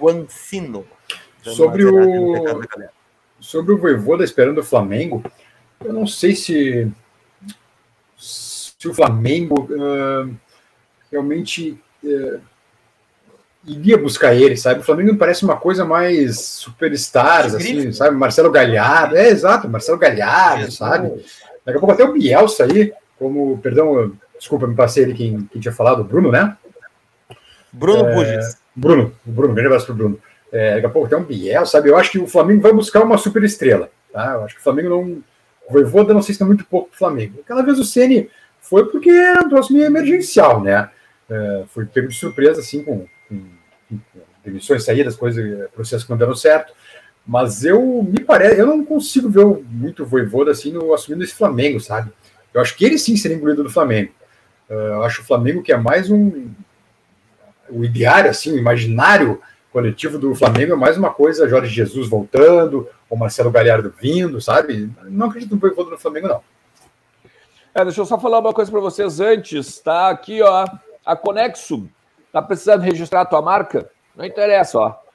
Guancino. 0.00 0.86
Sobre 1.42 1.84
o, 1.84 2.62
sobre 3.38 3.74
o 3.74 3.78
Voivoda 3.78 4.24
esperando 4.24 4.62
o 4.62 4.64
Flamengo, 4.64 5.22
eu 5.84 5.92
não 5.92 6.06
sei 6.06 6.34
se, 6.34 6.90
se 8.16 8.88
o 8.88 8.94
Flamengo 8.94 9.68
uh, 9.70 10.34
realmente 11.10 11.78
uh, 12.02 12.40
iria 13.68 13.98
buscar 13.98 14.34
ele, 14.34 14.56
sabe? 14.56 14.80
O 14.80 14.82
Flamengo 14.82 15.12
me 15.12 15.18
parece 15.18 15.44
uma 15.44 15.56
coisa 15.56 15.84
mais 15.84 16.40
superstars, 16.40 17.54
assim, 17.54 17.92
sabe? 17.92 18.16
Marcelo 18.16 18.50
Galhardo, 18.50 19.16
é 19.16 19.28
exato, 19.28 19.68
Marcelo 19.68 19.98
Galhardo, 19.98 20.72
sabe? 20.72 21.08
Daqui 21.64 21.76
a 21.76 21.80
pouco 21.80 21.92
até 21.92 22.04
o 22.04 22.12
Bielsa 22.12 22.64
aí, 22.64 22.92
como, 23.18 23.58
perdão, 23.58 24.12
desculpa, 24.38 24.66
me 24.66 24.74
passei 24.74 25.04
ali 25.04 25.14
quem, 25.14 25.48
quem 25.52 25.60
tinha 25.60 25.72
falado, 25.72 26.00
o 26.00 26.04
Bruno, 26.04 26.32
né? 26.32 26.56
Bruno 27.72 28.08
é, 28.22 28.40
Bruno, 28.74 29.12
Bruno, 29.24 29.54
grande 29.54 29.66
abraço 29.66 29.86
pro 29.86 29.94
Bruno. 29.94 30.18
É, 30.50 30.74
daqui 30.76 30.86
a 30.86 30.90
pouco 30.90 31.08
tem 31.08 31.18
um 31.18 31.24
Biel, 31.24 31.66
sabe? 31.66 31.90
Eu 31.90 31.96
acho 31.96 32.10
que 32.10 32.18
o 32.18 32.26
Flamengo 32.26 32.62
vai 32.62 32.72
buscar 32.72 33.02
uma 33.02 33.18
super 33.18 33.44
estrela, 33.44 33.90
tá? 34.12 34.32
Eu 34.32 34.44
acho 34.44 34.54
que 34.54 34.60
o 34.60 34.64
Flamengo 34.64 34.88
não. 34.88 35.22
O 35.68 35.72
Voivoda 35.72 36.14
não 36.14 36.22
sei 36.22 36.34
se 36.34 36.42
é 36.42 36.46
muito 36.46 36.64
pouco 36.64 36.88
pro 36.88 36.98
Flamengo. 36.98 37.40
Aquela 37.44 37.62
vez 37.62 37.78
o 37.78 37.84
Ceni 37.84 38.30
foi 38.58 38.86
porque 38.86 39.10
era 39.10 39.44
um 39.44 39.48
troço 39.50 39.72
meio 39.72 39.84
emergencial, 39.84 40.62
né? 40.62 40.88
É, 41.28 41.64
foi 41.68 41.84
pego 41.84 42.08
de 42.08 42.14
surpresa, 42.14 42.60
assim, 42.60 42.82
com 42.82 43.06
demissões, 44.44 44.84
saídas, 44.84 45.16
coisas, 45.16 45.68
processos 45.70 46.04
que 46.04 46.10
não 46.10 46.18
deram 46.18 46.34
certo. 46.34 46.72
Mas 47.26 47.62
eu 47.64 48.02
me 48.02 48.20
parece, 48.20 48.58
eu 48.58 48.66
não 48.66 48.84
consigo 48.84 49.28
ver 49.28 49.44
muito 49.70 50.02
o 50.02 50.06
Voivoda 50.06 50.50
assim 50.50 50.72
no, 50.72 50.94
assumindo 50.94 51.22
esse 51.22 51.34
Flamengo, 51.34 51.78
sabe? 51.78 52.10
Eu 52.54 52.60
acho 52.60 52.74
que 52.74 52.84
ele 52.84 52.98
sim 52.98 53.16
seria 53.16 53.36
engolido 53.36 53.62
do 53.62 53.70
Flamengo. 53.70 54.12
Uh, 54.68 54.72
eu 54.72 55.02
acho 55.02 55.20
o 55.20 55.24
Flamengo 55.24 55.62
que 55.62 55.72
é 55.72 55.76
mais 55.76 56.10
um. 56.10 56.48
O 57.68 57.84
ideário, 57.84 58.30
assim, 58.30 58.52
o 58.52 58.58
imaginário 58.58 59.42
coletivo 59.70 60.18
do 60.18 60.34
Flamengo 60.34 60.72
é 60.72 60.76
mais 60.76 60.96
uma 60.96 61.10
coisa, 61.10 61.48
Jorge 61.48 61.72
Jesus 61.72 62.08
voltando, 62.08 62.88
ou 63.10 63.18
Marcelo 63.18 63.50
Galhardo 63.50 63.92
vindo, 64.00 64.40
sabe? 64.40 64.90
Não 65.04 65.26
acredito 65.26 65.54
no 65.54 65.60
Voivoda 65.60 65.90
no 65.90 65.98
Flamengo, 65.98 66.28
não. 66.28 66.42
É, 67.74 67.84
deixa 67.84 68.00
eu 68.00 68.06
só 68.06 68.18
falar 68.18 68.38
uma 68.38 68.54
coisa 68.54 68.70
para 68.70 68.80
vocês 68.80 69.20
antes, 69.20 69.78
tá? 69.80 70.08
Aqui, 70.08 70.40
ó, 70.40 70.66
a 71.04 71.14
Conexo 71.14 71.88
tá 72.32 72.42
precisando 72.42 72.82
registrar 72.82 73.22
a 73.22 73.26
tua 73.26 73.42
marca? 73.42 73.90
Não 74.16 74.24
interessa, 74.24 74.78
ó 74.78 75.08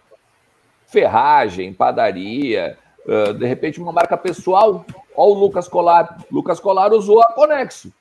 ferragem, 0.94 1.74
padaria, 1.74 2.78
uh, 3.08 3.34
de 3.34 3.48
repente 3.48 3.82
uma 3.82 3.92
marca 3.92 4.16
pessoal. 4.16 4.86
Olha 5.16 5.32
o 5.32 5.34
Lucas 5.34 5.68
Colar. 5.68 6.20
Lucas 6.32 6.60
Colar 6.60 6.94
usou 6.94 7.20
a 7.22 7.34
Conexo. 7.34 7.92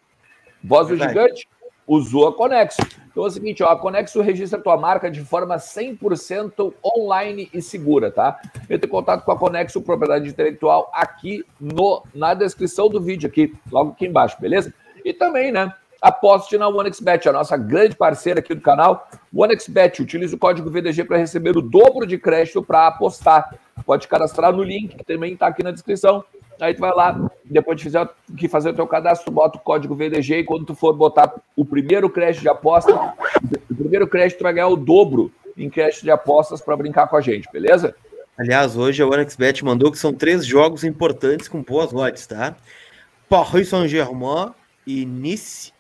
Voz 0.63 0.89
do 0.89 0.97
Gigante 0.97 1.49
usou 1.87 2.29
a 2.29 2.35
Conexo. 2.35 2.83
Então 3.11 3.25
é 3.25 3.27
o 3.27 3.31
seguinte, 3.31 3.63
ó, 3.63 3.71
a 3.71 3.77
Conexo 3.77 4.21
registra 4.21 4.59
a 4.59 4.63
tua 4.63 4.77
marca 4.77 5.11
de 5.11 5.21
forma 5.23 5.57
100% 5.57 6.73
online 6.85 7.51
e 7.53 7.61
segura, 7.61 8.11
tá? 8.11 8.39
Entre 8.71 8.87
em 8.87 8.91
contato 8.91 9.25
com 9.25 9.33
a 9.33 9.39
Conexo 9.39 9.83
Propriedade 9.83 10.29
Intelectual 10.29 10.91
aqui 10.95 11.45
no, 11.59 12.03
na 12.15 12.35
descrição 12.35 12.89
do 12.89 13.01
vídeo, 13.01 13.29
aqui, 13.29 13.55
logo 13.71 13.93
aqui 13.93 14.07
embaixo, 14.07 14.41
beleza? 14.41 14.73
E 15.05 15.13
também, 15.13 15.51
né, 15.51 15.75
aposte 16.03 16.59
na 16.59 16.69
OneXBet, 16.69 17.29
a 17.29 17.33
nossa 17.33 17.57
grande 17.57 17.95
parceira 17.95 18.41
aqui 18.41 18.53
do 18.53 18.61
canal. 18.61 19.09
OneXBet, 19.33 20.03
utilize 20.03 20.35
o 20.35 20.39
código 20.39 20.69
VDG 20.69 21.05
para 21.05 21.17
receber 21.17 21.57
o 21.57 21.63
dobro 21.63 22.05
de 22.05 22.19
crédito 22.19 22.61
para 22.61 22.89
apostar. 22.89 23.55
Pode 23.87 24.09
cadastrar 24.09 24.53
no 24.53 24.65
link, 24.65 24.97
que 24.97 25.05
também 25.05 25.35
está 25.35 25.47
aqui 25.47 25.63
na 25.63 25.71
descrição. 25.71 26.25
Aí 26.61 26.75
tu 26.75 26.81
vai 26.81 26.93
lá, 26.93 27.19
depois 27.45 27.79
de 27.79 27.85
fizer, 27.85 28.09
que 28.37 28.49
fazer 28.49 28.71
o 28.71 28.75
teu 28.75 28.87
cadastro, 28.87 29.33
bota 29.33 29.59
o 29.59 29.61
código 29.61 29.95
VDG 29.95 30.39
e 30.39 30.45
quando 30.45 30.67
tu 30.67 30.75
for 30.75 30.93
botar 30.93 31.33
o 31.57 31.65
primeiro 31.65 32.11
crédito 32.11 32.43
de 32.43 32.49
aposta, 32.49 33.15
o 33.71 33.75
primeiro 33.75 34.07
crédito 34.07 34.39
tu 34.39 34.43
vai 34.43 34.53
ganhar 34.53 34.69
o 34.69 34.77
dobro 34.77 35.33
em 35.57 35.71
crédito 35.71 36.03
de 36.03 36.11
apostas 36.11 36.61
para 36.61 36.77
brincar 36.77 37.09
com 37.09 37.17
a 37.17 37.21
gente, 37.21 37.49
beleza? 37.53 37.95
Aliás, 38.39 38.77
hoje 38.77 39.03
a 39.03 39.07
OneXBet 39.07 39.65
mandou 39.65 39.91
que 39.91 39.99
são 39.99 40.13
três 40.13 40.45
jogos 40.45 40.85
importantes 40.85 41.49
com 41.49 41.63
boas 41.63 41.93
odds, 41.93 42.27
tá? 42.27 42.55
Paris 43.29 43.69
Saint-Germain 43.69 44.53
e 44.87 45.05
Nice 45.05 45.72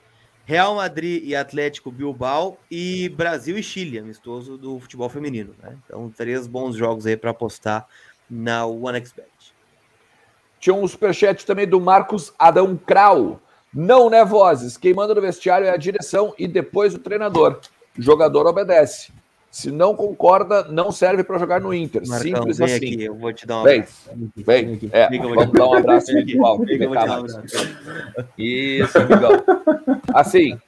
Real 0.53 0.75
Madrid 0.75 1.23
e 1.25 1.35
Atlético 1.35 1.91
Bilbao 1.91 2.59
e 2.71 3.09
Brasil 3.09 3.57
e 3.57 3.63
Chile, 3.63 3.99
amistoso 3.99 4.59
do 4.59 4.79
futebol 4.79 5.09
feminino. 5.09 5.55
Né? 5.63 5.79
Então, 5.83 6.13
três 6.15 6.47
bons 6.47 6.77
jogos 6.77 7.07
aí 7.07 7.17
para 7.17 7.31
apostar 7.31 7.89
na 8.29 8.67
OneXBet. 8.67 9.31
Tinha 10.61 10.75
um 10.75 10.87
superchat 10.87 11.47
também 11.47 11.67
do 11.67 11.81
Marcos 11.81 12.35
Adão 12.39 12.77
Krau. 12.77 13.41
Não, 13.73 14.11
né, 14.11 14.27
Vozes? 14.27 14.77
Quem 14.77 14.93
manda 14.93 15.15
no 15.15 15.23
vestiário 15.23 15.67
é 15.67 15.71
a 15.71 15.77
direção 15.79 16.35
e 16.39 16.47
depois 16.47 16.95
o 16.95 16.99
treinador. 16.99 17.59
O 17.99 18.03
jogador 18.03 18.47
obedece. 18.47 19.11
Se 19.53 19.71
não 19.71 19.95
concorda, 19.95 20.65
não 20.65 20.91
serve 20.91 21.23
para 21.23 21.39
jogar 21.39 21.61
no 21.61 21.75
Inter. 21.75 22.01
Marcão, 22.09 22.37
Simples 22.39 22.57
vem 22.57 22.67
assim. 22.67 22.77
Aqui, 22.77 23.05
eu 23.05 23.15
vou 23.15 23.33
te 23.35 23.47
dar 23.47 23.61
um 23.61 23.65
vem, 23.65 23.85
Vem, 24.35 24.77
vem. 24.77 24.91
É, 24.91 25.19
vamos 25.19 25.53
dar 25.53 25.67
um 25.67 25.75
abraço 25.75 26.11
virtual. 26.11 26.59
Isso, 28.39 28.97
amigão. 28.97 29.45
Assim, 30.15 30.59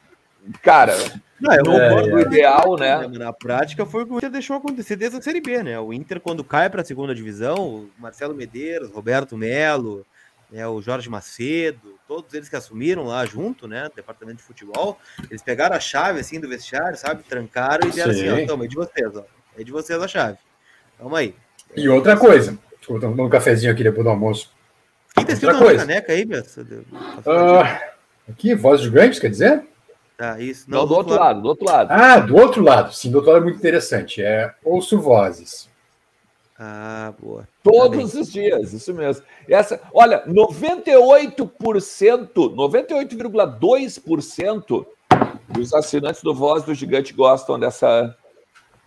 cara, 0.61 0.95
não, 1.41 1.73
no 1.73 1.81
é, 1.81 2.21
é. 2.21 2.27
ideal, 2.27 2.77
né? 2.77 3.09
Na 3.09 3.33
prática, 3.33 3.87
foi 3.87 4.03
o 4.03 4.07
que 4.07 4.13
o 4.13 4.17
Inter 4.19 4.31
deixou 4.31 4.57
acontecer 4.57 4.97
desde 4.97 5.17
a 5.17 5.23
Série 5.23 5.41
B, 5.41 5.63
né? 5.63 5.81
O 5.81 5.91
Inter, 5.91 6.21
quando 6.21 6.45
cai 6.45 6.69
para 6.69 6.83
a 6.83 6.85
segunda 6.85 7.15
divisão, 7.15 7.57
o 7.57 7.91
Marcelo 7.99 8.35
Medeiros, 8.35 8.91
Roberto 8.91 9.35
Melo, 9.35 10.05
né, 10.55 10.69
o 10.69 10.81
Jorge 10.81 11.11
Macedo, 11.11 11.99
todos 12.07 12.33
eles 12.33 12.49
que 12.49 12.55
assumiram 12.55 13.03
lá 13.03 13.27
junto, 13.27 13.67
né, 13.67 13.91
departamento 13.95 14.37
de 14.37 14.45
futebol, 14.45 14.97
eles 15.29 15.43
pegaram 15.43 15.75
a 15.75 15.81
chave 15.81 16.21
assim 16.21 16.39
do 16.39 16.49
vestiário, 16.49 16.97
sabe, 16.97 17.25
trancaram 17.25 17.89
e 17.89 17.93
deram 17.93 18.13
assim, 18.13 18.29
ó, 18.29 18.47
toma, 18.47 18.65
é 18.65 18.69
de 18.69 18.77
vocês, 18.77 19.17
ó, 19.17 19.25
é 19.59 19.65
de 19.65 19.73
vocês 19.73 20.01
a 20.01 20.07
chave. 20.07 20.39
Toma 20.97 21.19
aí. 21.19 21.35
E 21.75 21.89
outra 21.89 22.17
coisa, 22.17 22.57
estou 22.81 23.01
tomando 23.01 23.25
um 23.25 23.29
cafezinho 23.29 23.73
aqui 23.73 23.83
depois 23.83 24.05
do 24.05 24.11
almoço. 24.11 24.53
Quem 25.13 25.27
tá 25.27 25.33
escrito 25.33 25.59
na 25.59 25.75
caneca 25.75 26.13
aí, 26.13 26.25
Bessa? 26.25 26.63
Uh, 26.63 28.31
aqui, 28.31 28.55
voz 28.55 28.81
de 28.81 28.91
grandes, 28.91 29.19
quer 29.19 29.31
dizer? 29.31 29.65
Tá, 30.17 30.39
isso. 30.39 30.71
Não, 30.71 30.79
Não 30.79 30.87
do, 30.87 30.89
do, 30.91 30.99
outro 30.99 31.15
lado. 31.15 31.25
lado, 31.25 31.43
do 31.43 31.49
outro 31.49 31.67
lado. 31.67 31.91
Ah, 31.91 32.21
do 32.21 32.37
outro 32.37 32.63
lado. 32.63 32.95
Sim, 32.95 33.11
do 33.11 33.17
outro 33.17 33.33
lado 33.33 33.43
é 33.43 33.45
muito 33.45 33.59
interessante. 33.59 34.23
É 34.23 34.55
ouço 34.63 35.01
vozes. 35.01 35.69
Ah, 36.59 37.13
boa. 37.21 37.47
Todos 37.63 38.13
tá 38.13 38.21
os 38.21 38.33
dias, 38.33 38.73
isso 38.73 38.95
mesmo. 38.95 39.23
Essa, 39.49 39.81
olha, 39.93 40.25
98%, 40.27 42.33
98,2% 42.35 44.87
dos 45.49 45.75
assinantes 45.75 46.23
do 46.23 46.35
Voz 46.35 46.63
do 46.63 46.75
Gigante 46.75 47.13
gostam 47.13 47.59
dessa, 47.59 48.17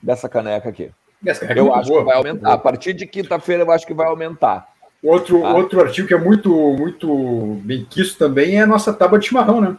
dessa 0.02 0.30
caneca 0.30 0.70
aqui. 0.70 0.90
Caneca 1.24 1.60
eu 1.60 1.74
acho 1.74 1.90
boa. 1.90 2.00
que 2.00 2.06
vai 2.06 2.16
aumentar. 2.16 2.54
A 2.54 2.58
partir 2.58 2.94
de 2.94 3.06
quinta-feira, 3.06 3.64
eu 3.64 3.72
acho 3.72 3.86
que 3.86 3.94
vai 3.94 4.08
aumentar. 4.08 4.70
Outro, 5.04 5.42
tá? 5.42 5.54
outro 5.54 5.82
artigo 5.82 6.08
que 6.08 6.14
é 6.14 6.20
muito, 6.20 6.50
muito 6.50 7.60
bem 7.64 7.86
quisto 7.86 8.18
também 8.18 8.58
é 8.58 8.62
a 8.62 8.68
nossa 8.68 8.94
tábua 8.94 9.20
de 9.20 9.28
chimarrão, 9.28 9.62
né? 9.62 9.78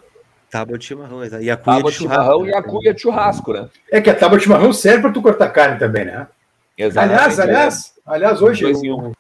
Tábua 0.51 0.79
de 0.79 0.85
chimarrão, 0.85 1.25
e 1.25 1.51
a 1.51 1.57
cuia 1.57 1.57
tábua 1.57 1.91
de, 1.91 1.97
de 1.97 2.03
chimarrão 2.03 2.43
né? 2.43 2.51
e 2.51 2.55
a 2.55 2.63
cuia 2.63 2.95
de 2.95 3.01
churrasco, 3.01 3.53
né? 3.53 3.69
É 3.91 4.01
que 4.01 4.09
a 4.09 4.15
tábua 4.15 4.39
de 4.39 4.45
chimarrão 4.45 4.73
serve 4.73 5.03
para 5.03 5.13
tu 5.13 5.21
cortar 5.21 5.51
carne 5.51 5.79
também, 5.79 6.05
né? 6.05 6.29
Exatamente. 6.79 7.19
Aliás, 7.19 7.41
aliás, 7.41 7.95
aliás, 8.07 8.43
hoje. 8.43 8.65
Eu... 8.65 9.13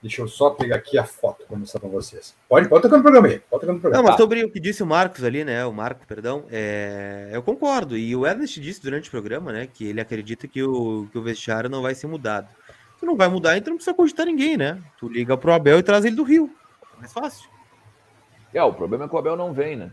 Deixa 0.00 0.22
eu 0.22 0.28
só 0.28 0.50
pegar 0.50 0.76
aqui 0.76 0.96
a 0.96 1.04
foto 1.04 1.44
para 1.46 1.56
mostrar 1.56 1.80
para 1.80 1.88
vocês. 1.88 2.34
Pode, 2.48 2.68
pode 2.68 2.82
tocar 2.82 2.96
no 2.96 3.02
programa 3.02 3.26
aí. 3.26 3.40
Pode 3.40 3.60
tocar 3.60 3.72
no 3.72 3.80
programa. 3.80 4.02
Não, 4.02 4.08
mas 4.08 4.20
sobre 4.20 4.44
o 4.44 4.50
que 4.50 4.60
disse 4.60 4.82
o 4.82 4.86
Marcos 4.86 5.24
ali, 5.24 5.44
né? 5.44 5.66
O 5.66 5.72
Marco, 5.72 6.06
perdão, 6.06 6.44
é... 6.50 7.28
eu 7.32 7.42
concordo. 7.42 7.96
E 7.96 8.14
o 8.14 8.24
Ernest 8.24 8.60
disse 8.60 8.80
durante 8.80 9.08
o 9.08 9.10
programa, 9.10 9.52
né? 9.52 9.66
Que 9.66 9.86
ele 9.86 10.00
acredita 10.00 10.46
que 10.46 10.62
o, 10.62 11.08
que 11.10 11.18
o 11.18 11.22
vestiário 11.22 11.68
não 11.68 11.82
vai 11.82 11.94
ser 11.94 12.06
mudado. 12.06 12.48
Se 12.98 13.04
não 13.04 13.16
vai 13.16 13.28
mudar, 13.28 13.56
então 13.56 13.72
não 13.72 13.76
precisa 13.76 13.96
cogitar 13.96 14.24
ninguém, 14.24 14.56
né? 14.56 14.80
Tu 14.98 15.08
liga 15.08 15.36
pro 15.36 15.52
Abel 15.52 15.78
e 15.78 15.82
traz 15.82 16.04
ele 16.04 16.16
do 16.16 16.22
Rio. 16.22 16.50
É 16.96 17.00
mais 17.00 17.12
fácil. 17.12 17.50
É, 18.54 18.62
o 18.62 18.72
problema 18.72 19.04
é 19.04 19.08
que 19.08 19.14
o 19.14 19.18
Abel 19.18 19.36
não 19.36 19.52
vem, 19.52 19.76
né? 19.76 19.90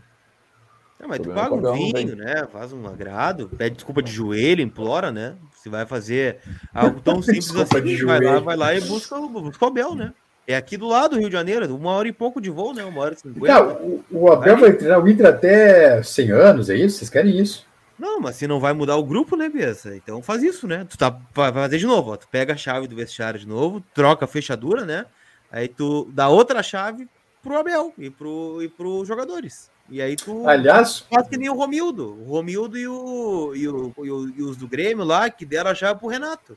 Não, 0.98 1.08
mas 1.08 1.18
tu 1.18 1.30
paga 1.30 1.54
um 1.54 1.92
vinho, 1.92 2.16
né? 2.16 2.46
Faz 2.50 2.72
um 2.72 2.86
agrado, 2.86 3.50
pede 3.56 3.76
desculpa 3.76 4.02
de 4.02 4.10
joelho, 4.10 4.62
implora, 4.62 5.10
né? 5.10 5.34
Se 5.62 5.68
vai 5.68 5.84
fazer 5.84 6.38
algo 6.72 7.00
tão 7.00 7.20
simples 7.22 7.54
assim, 7.56 8.04
vai 8.04 8.20
lá, 8.20 8.40
vai 8.40 8.56
lá 8.56 8.74
e 8.74 8.80
busca, 8.80 9.18
busca 9.20 9.64
o 9.64 9.68
Abel, 9.68 9.94
né? 9.94 10.12
É 10.46 10.56
aqui 10.56 10.76
do 10.76 10.86
lado 10.86 11.12
do 11.12 11.20
Rio 11.20 11.28
de 11.28 11.32
Janeiro, 11.32 11.74
uma 11.74 11.92
hora 11.92 12.06
e 12.06 12.12
pouco 12.12 12.40
de 12.40 12.50
voo, 12.50 12.74
né? 12.74 12.84
Uma 12.84 13.00
hora 13.00 13.14
e 13.14 13.18
cinquenta. 13.18 13.46
Então, 13.46 13.68
o, 13.76 14.04
o 14.10 14.32
Abel 14.32 14.58
vai 14.58 14.72
treinar 14.74 15.02
o 15.02 15.08
Inter 15.08 15.26
até 15.26 16.02
100 16.02 16.30
anos, 16.32 16.70
é 16.70 16.76
isso? 16.76 16.98
Vocês 16.98 17.10
querem 17.10 17.38
isso? 17.38 17.66
Não, 17.98 18.20
mas 18.20 18.36
se 18.36 18.46
não 18.46 18.60
vai 18.60 18.72
mudar 18.72 18.96
o 18.96 19.04
grupo, 19.04 19.36
né, 19.36 19.48
Bessa? 19.48 19.96
Então 19.96 20.20
faz 20.20 20.42
isso, 20.42 20.66
né? 20.66 20.84
Tu 20.88 20.98
tá, 20.98 21.16
vai 21.32 21.52
fazer 21.52 21.78
de 21.78 21.86
novo, 21.86 22.12
ó. 22.12 22.16
Tu 22.16 22.28
pega 22.28 22.52
a 22.52 22.56
chave 22.56 22.86
do 22.86 22.96
vestiário 22.96 23.38
de 23.38 23.46
novo, 23.46 23.82
troca 23.94 24.24
a 24.24 24.28
fechadura, 24.28 24.84
né? 24.84 25.06
Aí 25.50 25.68
tu 25.68 26.10
dá 26.12 26.28
outra 26.28 26.62
chave 26.62 27.08
pro 27.42 27.56
Abel 27.56 27.92
e 27.96 28.10
pro, 28.10 28.62
e 28.62 28.68
pros 28.68 29.06
jogadores. 29.06 29.70
E 29.88 30.00
aí 30.00 30.16
tu 30.16 30.48
Aliás, 30.48 31.00
faz 31.00 31.28
que 31.28 31.36
nem 31.36 31.48
o 31.48 31.54
Romildo. 31.54 32.18
O 32.22 32.24
Romildo 32.24 32.78
e, 32.78 32.88
o, 32.88 33.54
e, 33.54 33.68
o, 33.68 33.92
e, 33.98 34.10
o, 34.10 34.28
e 34.28 34.42
os 34.42 34.56
do 34.56 34.66
Grêmio 34.66 35.04
lá, 35.04 35.28
que 35.28 35.44
deram 35.44 35.70
a 35.70 35.74
chave 35.74 36.00
pro 36.00 36.08
Renato. 36.08 36.56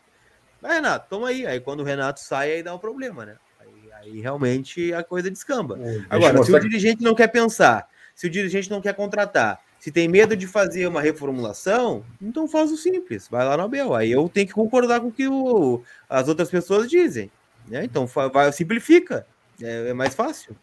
Vai, 0.62 0.76
Renato, 0.76 1.08
toma 1.10 1.28
aí. 1.30 1.46
Aí 1.46 1.60
quando 1.60 1.82
o 1.82 1.84
Renato 1.84 2.20
sai, 2.20 2.54
aí 2.54 2.64
dá 2.64 2.74
um 2.74 2.80
problema, 2.80 3.26
né? 3.26 3.36
Aí, 3.60 3.92
aí 3.94 4.22
realmente 4.22 4.94
a 4.94 5.04
coisa 5.04 5.30
descamba. 5.30 5.78
Agora, 6.10 6.42
se 6.44 6.52
o 6.52 6.60
dirigente 6.60 7.04
não 7.04 7.14
quer 7.14 7.28
pensar, 7.28 7.88
se 8.16 8.28
o 8.28 8.30
dirigente 8.30 8.70
não 8.70 8.82
quer 8.82 8.94
contratar, 8.94 9.60
se 9.80 9.92
tem 9.92 10.08
medo 10.08 10.36
de 10.36 10.48
fazer 10.48 10.88
uma 10.88 11.02
reformulação, 11.02 12.04
então 12.22 12.48
faz 12.48 12.72
o 12.72 12.78
simples, 12.78 13.28
vai 13.28 13.46
lá 13.46 13.56
no 13.56 13.64
Abel. 13.64 13.94
Aí 13.94 14.12
eu 14.12 14.28
tenho 14.28 14.48
que 14.48 14.54
concordar 14.54 15.00
com 15.00 15.08
o 15.08 15.12
que 15.12 15.28
o, 15.28 15.84
as 16.10 16.28
outras 16.28 16.50
pessoas 16.50 16.90
dizem. 16.90 17.30
Né? 17.68 17.84
Então 17.84 18.08
vai, 18.08 18.52
simplifica, 18.52 19.28
é, 19.62 19.90
é 19.90 19.94
mais 19.94 20.16
fácil. 20.16 20.56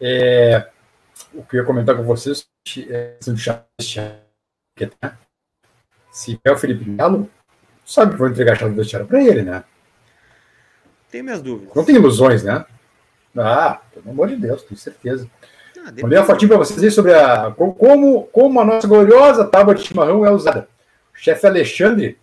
É, 0.00 0.68
o 1.32 1.42
que 1.44 1.56
eu 1.56 1.60
ia 1.60 1.66
comentar 1.66 1.96
com 1.96 2.02
vocês 2.02 2.46
é 2.88 3.16
se 6.10 6.40
é 6.44 6.52
o 6.52 6.56
Felipe 6.56 6.88
Melo, 6.88 7.28
sabe 7.84 8.12
que 8.12 8.18
vou 8.18 8.28
entregar 8.28 8.52
a 8.52 8.56
chave 8.56 8.70
do 8.70 8.76
vestiário 8.76 9.06
para 9.06 9.22
ele, 9.22 9.42
né? 9.42 9.64
Tem 11.10 11.22
minhas 11.22 11.42
dúvidas. 11.42 11.74
Não 11.74 11.84
tem 11.84 11.96
ilusões, 11.96 12.44
né? 12.44 12.64
Ah, 13.36 13.80
pelo 13.92 14.10
amor 14.10 14.28
de 14.28 14.36
Deus, 14.36 14.62
tenho 14.62 14.78
certeza. 14.78 15.28
Ah, 15.78 15.92
Mandei 16.02 16.18
uma 16.18 16.24
fotinho 16.24 16.48
para 16.48 16.58
vocês 16.58 16.82
aí 16.82 16.90
sobre 16.90 17.12
a, 17.14 17.50
como, 17.52 18.24
como 18.28 18.60
a 18.60 18.64
nossa 18.64 18.86
gloriosa 18.86 19.44
tábua 19.44 19.74
de 19.74 19.82
chimarrão 19.82 20.24
é 20.24 20.30
usada. 20.30 20.68
O 21.12 21.18
chefe 21.18 21.46
Alexandre, 21.46 22.18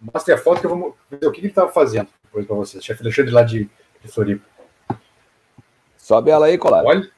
mostre 0.00 0.34
a 0.34 0.38
foto 0.38 0.60
que 0.60 0.66
eu 0.66 0.76
vou 0.76 0.96
ver 1.10 1.26
o 1.26 1.32
que 1.32 1.40
ele 1.40 1.48
estava 1.48 1.70
fazendo 1.70 2.08
depois 2.24 2.46
para 2.46 2.56
vocês. 2.56 2.84
Chefe 2.84 3.02
Alexandre 3.02 3.32
lá 3.32 3.42
de, 3.42 3.70
de 4.02 4.08
Floripa. 4.08 4.44
Sobe 5.96 6.30
ela 6.30 6.46
aí, 6.46 6.58
Colar. 6.58 6.84
Olha, 6.84 7.08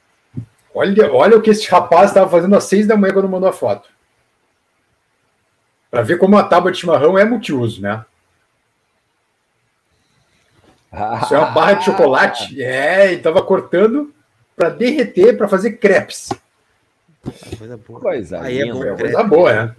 olha, 0.73 1.13
olha 1.13 1.37
o 1.37 1.41
que 1.41 1.49
esse 1.49 1.69
rapaz 1.69 2.09
estava 2.09 2.29
fazendo 2.29 2.55
às 2.55 2.63
seis 2.65 2.87
da 2.87 2.97
manhã 2.97 3.13
quando 3.13 3.29
mandou 3.29 3.49
a 3.49 3.53
foto. 3.53 3.89
Para 5.89 6.01
ver 6.01 6.17
como 6.17 6.37
a 6.37 6.43
tábua 6.43 6.71
de 6.71 6.79
chimarrão 6.79 7.17
é 7.17 7.23
multiuso, 7.23 7.81
né? 7.81 8.03
Isso 11.23 11.33
é 11.33 11.37
uma 11.37 11.51
barra 11.51 11.73
de 11.73 11.85
chocolate. 11.85 12.59
É, 12.63 13.11
e 13.11 13.15
estava 13.15 13.41
cortando 13.41 14.13
para 14.55 14.69
derreter, 14.69 15.37
para 15.37 15.47
fazer 15.47 15.73
crepes. 15.73 16.29
Coisa 17.57 17.77
boa. 17.77 17.99
Coisa 17.99 18.41
Aí 18.41 18.61
é 18.61 18.71
bom, 18.71 18.83
é 18.83 18.95
coisa 18.95 19.23
boa, 19.23 19.53
né? 19.53 19.75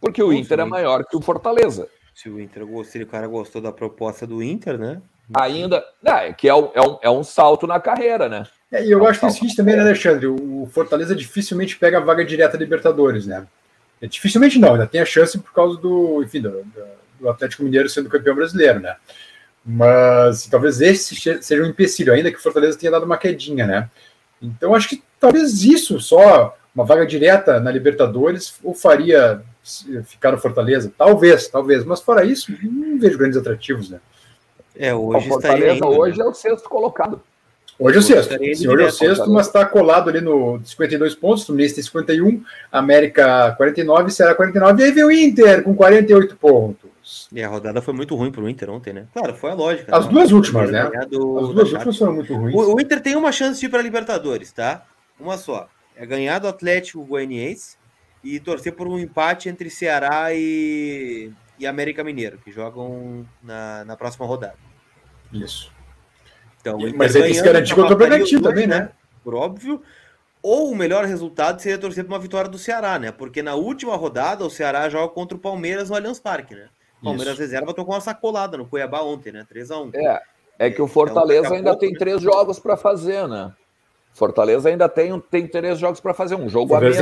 porque 0.00 0.22
o 0.22 0.32
Inter 0.32 0.60
é 0.60 0.64
maior 0.64 1.04
que 1.04 1.14
o 1.14 1.20
Fortaleza. 1.20 1.86
Se 2.14 2.30
o 2.30 2.40
Inter 2.40 2.62
se 2.82 3.02
o 3.02 3.06
cara 3.06 3.26
gostou 3.26 3.60
da 3.60 3.70
proposta 3.70 4.26
do 4.26 4.42
Inter, 4.42 4.78
né? 4.78 5.02
Ainda, 5.34 5.84
é 6.02 6.32
que 6.32 6.48
é 6.48 6.54
um, 6.54 6.70
é 6.72 6.80
um, 6.80 6.98
é 7.02 7.10
um 7.10 7.22
salto 7.22 7.66
na 7.66 7.78
carreira, 7.78 8.26
né? 8.26 8.46
É, 8.72 8.82
e 8.86 8.90
eu 8.90 9.06
é 9.06 9.10
acho 9.10 9.18
um 9.18 9.20
que 9.20 9.26
é 9.26 9.28
o 9.28 9.32
seguinte 9.32 9.54
também, 9.54 9.76
né, 9.76 9.82
Alexandre? 9.82 10.28
O 10.28 10.66
Fortaleza 10.72 11.14
dificilmente 11.14 11.76
pega 11.76 11.98
a 11.98 12.00
vaga 12.00 12.24
direta 12.24 12.56
da 12.56 12.64
Libertadores, 12.64 13.26
né? 13.26 13.46
É, 14.00 14.06
dificilmente 14.06 14.58
não, 14.58 14.72
ainda 14.72 14.86
tem 14.86 15.02
a 15.02 15.04
chance 15.06 15.38
por 15.38 15.52
causa 15.52 15.78
do, 15.78 16.22
enfim, 16.22 16.40
do, 16.40 16.64
do 17.20 17.28
Atlético 17.28 17.64
Mineiro 17.64 17.86
sendo 17.90 18.08
campeão 18.08 18.34
brasileiro, 18.34 18.80
né? 18.80 18.96
Mas 19.62 20.46
talvez 20.46 20.80
esse 20.80 21.14
seja 21.42 21.62
um 21.62 21.66
empecilho, 21.66 22.14
ainda 22.14 22.30
que 22.30 22.38
o 22.38 22.42
Fortaleza 22.42 22.78
tenha 22.78 22.92
dado 22.92 23.04
uma 23.04 23.18
quedinha, 23.18 23.66
né? 23.66 23.90
Então 24.40 24.74
acho 24.74 24.88
que 24.88 25.02
talvez 25.20 25.62
isso 25.62 26.00
só, 26.00 26.56
uma 26.74 26.84
vaga 26.84 27.06
direta 27.06 27.60
na 27.60 27.70
Libertadores, 27.70 28.54
o 28.64 28.74
faria 28.74 29.42
ficar 30.04 30.32
no 30.32 30.38
Fortaleza. 30.38 30.92
Talvez, 30.96 31.48
talvez. 31.48 31.84
Mas 31.84 32.00
fora 32.00 32.24
isso, 32.24 32.52
não 32.62 32.98
vejo 32.98 33.18
grandes 33.18 33.38
atrativos, 33.38 33.90
né? 33.90 34.00
É, 34.74 34.94
hoje 34.94 35.26
o 35.26 35.28
Fortaleza 35.28 35.72
ainda, 35.72 35.86
hoje 35.86 36.18
né? 36.18 36.24
é 36.24 36.28
o 36.28 36.34
sexto 36.34 36.68
colocado. 36.68 37.20
Hoje 37.78 37.96
é 37.96 38.00
o 38.00 38.02
sexto. 38.02 38.38
Sim, 38.38 38.68
hoje 38.68 38.82
é 38.82 38.86
o 38.86 38.90
sexto, 38.90 39.30
mas 39.30 39.46
está 39.46 39.64
colado 39.64 40.10
ali 40.10 40.20
no 40.20 40.60
52 40.62 41.14
pontos. 41.14 41.42
O 41.42 41.46
Fluminense 41.46 41.74
tem 41.76 41.84
51, 41.84 42.42
América 42.70 43.52
49, 43.56 44.10
Ceará 44.10 44.34
49. 44.34 44.82
E 44.82 44.84
aí 44.84 44.92
vem 44.92 45.04
o 45.04 45.10
Inter 45.10 45.62
com 45.62 45.74
48 45.74 46.36
pontos. 46.36 46.90
E 47.32 47.42
a 47.42 47.48
rodada 47.48 47.80
foi 47.80 47.94
muito 47.94 48.14
ruim 48.14 48.30
para 48.30 48.42
o 48.42 48.48
Inter 48.48 48.70
ontem, 48.70 48.92
né? 48.92 49.06
Claro, 49.14 49.34
foi 49.34 49.50
a 49.50 49.54
lógica. 49.54 49.96
As 49.96 50.04
né? 50.04 50.12
duas 50.12 50.30
últimas, 50.30 50.70
né? 50.70 50.90
As 50.94 51.06
duas 51.06 51.72
últimas 51.72 51.96
foram 51.96 52.12
muito 52.12 52.34
ruins. 52.34 52.54
O, 52.54 52.74
o 52.74 52.80
Inter 52.80 53.00
tem 53.00 53.16
uma 53.16 53.32
chance 53.32 53.58
de 53.58 53.66
ir 53.66 53.68
para 53.70 53.80
a 53.80 53.82
Libertadores, 53.82 54.52
tá? 54.52 54.84
Uma 55.20 55.38
só. 55.38 55.68
É 55.96 56.06
ganhar 56.06 56.38
do 56.38 56.48
Atlético 56.48 57.04
Goianiense 57.04 57.76
e 58.22 58.38
torcer 58.40 58.74
por 58.74 58.88
um 58.88 58.98
empate 58.98 59.48
entre 59.48 59.70
Ceará 59.70 60.32
e, 60.32 61.32
e 61.58 61.66
América 61.66 62.04
Mineiro, 62.04 62.38
que 62.38 62.50
jogam 62.50 63.26
na, 63.42 63.84
na 63.84 63.96
próxima 63.96 64.26
rodada. 64.26 64.56
Isso. 65.32 65.72
Então, 66.60 66.78
Mas 66.96 67.14
ele 67.14 67.32
se 67.34 67.42
garantir 67.42 67.74
contra 67.74 67.94
o 67.94 67.98
Bragantino 67.98 68.42
também, 68.42 68.66
né? 68.66 68.80
né? 68.80 68.90
Por 69.24 69.34
óbvio. 69.34 69.82
Ou 70.42 70.70
o 70.70 70.76
melhor 70.76 71.04
resultado 71.04 71.60
seria 71.60 71.78
torcer 71.78 72.04
por 72.04 72.12
uma 72.12 72.18
vitória 72.18 72.50
do 72.50 72.58
Ceará, 72.58 72.98
né? 72.98 73.12
Porque 73.12 73.42
na 73.42 73.54
última 73.54 73.94
rodada 73.96 74.44
o 74.44 74.50
Ceará 74.50 74.88
joga 74.88 75.12
contra 75.12 75.36
o 75.36 75.40
Palmeiras 75.40 75.90
no 75.90 75.96
Allianz 75.96 76.18
Parque, 76.18 76.54
né? 76.54 76.68
O 77.00 77.04
Palmeiras 77.04 77.34
Isso. 77.34 77.42
reserva 77.42 77.74
tocou 77.74 77.94
uma 77.94 78.00
sacolada 78.00 78.56
no 78.56 78.66
Cuiabá 78.66 79.02
ontem, 79.02 79.32
né? 79.32 79.46
3x1. 79.50 79.90
É, 79.94 80.22
é 80.58 80.70
que 80.70 80.80
o 80.80 80.86
Fortaleza 80.86 81.46
então, 81.46 81.56
ainda 81.56 81.70
pouco, 81.70 81.80
tem 81.80 81.92
né? 81.92 81.98
três 81.98 82.22
jogos 82.22 82.58
para 82.58 82.76
fazer, 82.76 83.26
né? 83.28 83.52
Fortaleza 84.12 84.68
ainda 84.68 84.88
tem, 84.88 85.18
tem 85.30 85.46
três 85.46 85.78
jogos 85.78 86.00
para 86.00 86.12
fazer, 86.12 86.34
um 86.34 86.48
jogo 86.48 86.74
a 86.74 86.80
menos. 86.80 86.98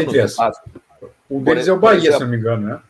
Um 1.31 1.42
deles 1.42 1.68
é 1.68 1.73
o 1.73 1.79
Bahia, 1.79 1.99
exemplo, 1.99 2.18
se 2.18 2.23
não 2.23 2.31
me 2.31 2.37
engano, 2.37 2.66
né? 2.66 2.81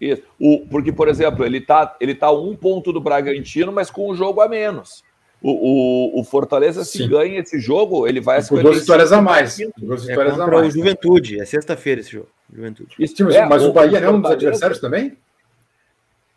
Isso. 0.00 0.22
O, 0.38 0.66
porque, 0.70 0.92
por 0.92 1.08
exemplo, 1.08 1.44
ele 1.44 1.58
está 1.58 1.96
ele 2.00 2.14
tá 2.14 2.30
um 2.30 2.54
ponto 2.54 2.92
do 2.92 3.00
Bragantino, 3.00 3.72
mas 3.72 3.90
com 3.90 4.10
um 4.10 4.14
jogo 4.14 4.40
a 4.40 4.48
menos. 4.48 5.02
O, 5.42 5.50
o, 5.50 6.20
o 6.20 6.24
Fortaleza, 6.24 6.84
Sim. 6.84 6.98
se 6.98 7.08
ganha 7.08 7.40
esse 7.40 7.60
jogo, 7.60 8.06
ele 8.06 8.20
vai... 8.20 8.44
Com 8.44 8.60
duas 8.60 8.80
vitórias 8.80 9.12
a 9.12 9.22
mais. 9.22 9.56
Duas 9.76 10.04
é 10.04 10.08
vitórias 10.08 10.38
é 10.38 10.42
a 10.42 10.46
mais. 10.46 10.66
o 10.68 10.70
Juventude, 10.70 11.40
é 11.40 11.44
sexta-feira 11.44 12.00
esse 12.00 12.12
jogo. 12.12 12.28
Juventude. 12.52 12.96
Isso, 12.98 13.28
é, 13.30 13.44
mas 13.46 13.62
o, 13.62 13.70
o 13.70 13.72
Bahia 13.72 14.00
não 14.00 14.08
é 14.08 14.12
um 14.12 14.20
dos 14.20 14.30
adversários 14.30 14.80
também? 14.80 15.16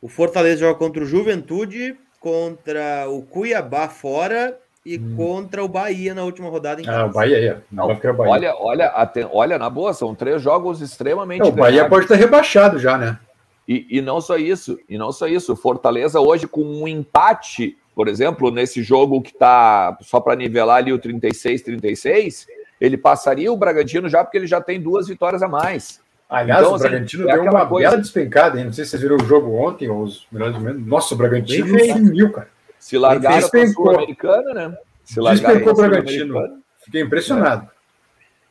O 0.02 0.08
Fortaleza 0.08 0.62
joga 0.62 0.78
contra 0.78 1.04
o 1.04 1.06
Juventude, 1.06 1.96
contra 2.20 3.08
o 3.10 3.22
Cuiabá 3.24 3.88
fora 3.88 4.58
e 4.86 4.98
hum. 4.98 5.14
contra 5.16 5.64
o 5.64 5.68
Bahia 5.68 6.14
na 6.14 6.24
última 6.24 6.50
rodada 6.50 6.82
em 6.82 6.86
casa. 6.86 7.02
Ah, 7.02 7.06
o 7.06 7.12
Bahia 7.12 7.38
aí. 7.38 7.56
Não, 7.72 7.88
Bahia. 7.88 8.16
Olha, 8.18 8.56
olha, 8.58 8.86
até, 8.88 9.28
olha, 9.32 9.60
na 9.60 9.70
boa, 9.70 9.94
são 9.94 10.16
três 10.16 10.42
jogos 10.42 10.82
extremamente. 10.82 11.44
o 11.44 11.52
Bahia 11.52 11.88
pode 11.88 12.06
estar 12.06 12.16
rebaixado 12.16 12.80
já, 12.80 12.98
né? 12.98 13.20
E, 13.68 13.86
e 13.90 14.02
não 14.02 14.20
só 14.20 14.38
isso, 14.38 14.80
e 14.90 14.98
não 14.98 15.12
só 15.12 15.28
isso. 15.28 15.56
Fortaleza 15.56 16.20
hoje 16.20 16.48
com 16.48 16.62
um 16.62 16.88
empate, 16.88 17.78
por 17.96 18.08
exemplo, 18.08 18.50
nesse 18.52 18.82
jogo 18.82 19.22
que 19.22 19.34
tá 19.34 19.98
só 20.02 20.20
para 20.20 20.36
nivelar 20.36 20.78
ali 20.78 20.92
o 20.92 21.00
36-36, 21.00 22.48
ele 22.80 22.98
passaria 22.98 23.52
o 23.52 23.58
Bragantino 23.58 24.10
já 24.10 24.24
porque 24.24 24.38
ele 24.38 24.48
já 24.48 24.60
tem 24.60 24.82
duas 24.82 25.08
vitórias 25.08 25.44
a 25.44 25.48
mais. 25.48 26.02
Aliás, 26.28 26.62
então, 26.62 26.72
o 26.72 26.76
assim, 26.76 26.88
Bragantino 26.88 27.30
assim, 27.30 27.42
deu 27.44 27.52
uma 27.52 27.66
coisa... 27.68 27.90
bela 27.90 28.02
despencada, 28.02 28.58
hein? 28.58 28.66
Não 28.66 28.74
sei 28.74 28.86
se 28.86 28.92
vocês 28.92 29.04
viram 29.04 29.18
o 29.18 29.26
jogo 29.26 29.54
ontem, 29.54 29.90
ou 29.90 30.02
os 30.02 30.26
melhores 30.32 30.56
momentos. 30.56 30.86
Nossa, 30.88 31.14
o 31.14 31.18
Bragantino 31.18 31.78
sumiu, 31.86 32.32
cara. 32.32 32.48
Se 32.82 32.98
largaram 32.98 33.48
para 33.48 33.64
a 33.64 33.68
Sul-Americana, 33.68 34.54
né? 34.54 34.78
Se 35.06 35.20
largaram 35.20 35.62
para 35.62 35.72
o 35.72 35.76
Bragantino. 35.76 36.62
Fiquei 36.84 37.02
impressionado. 37.02 37.70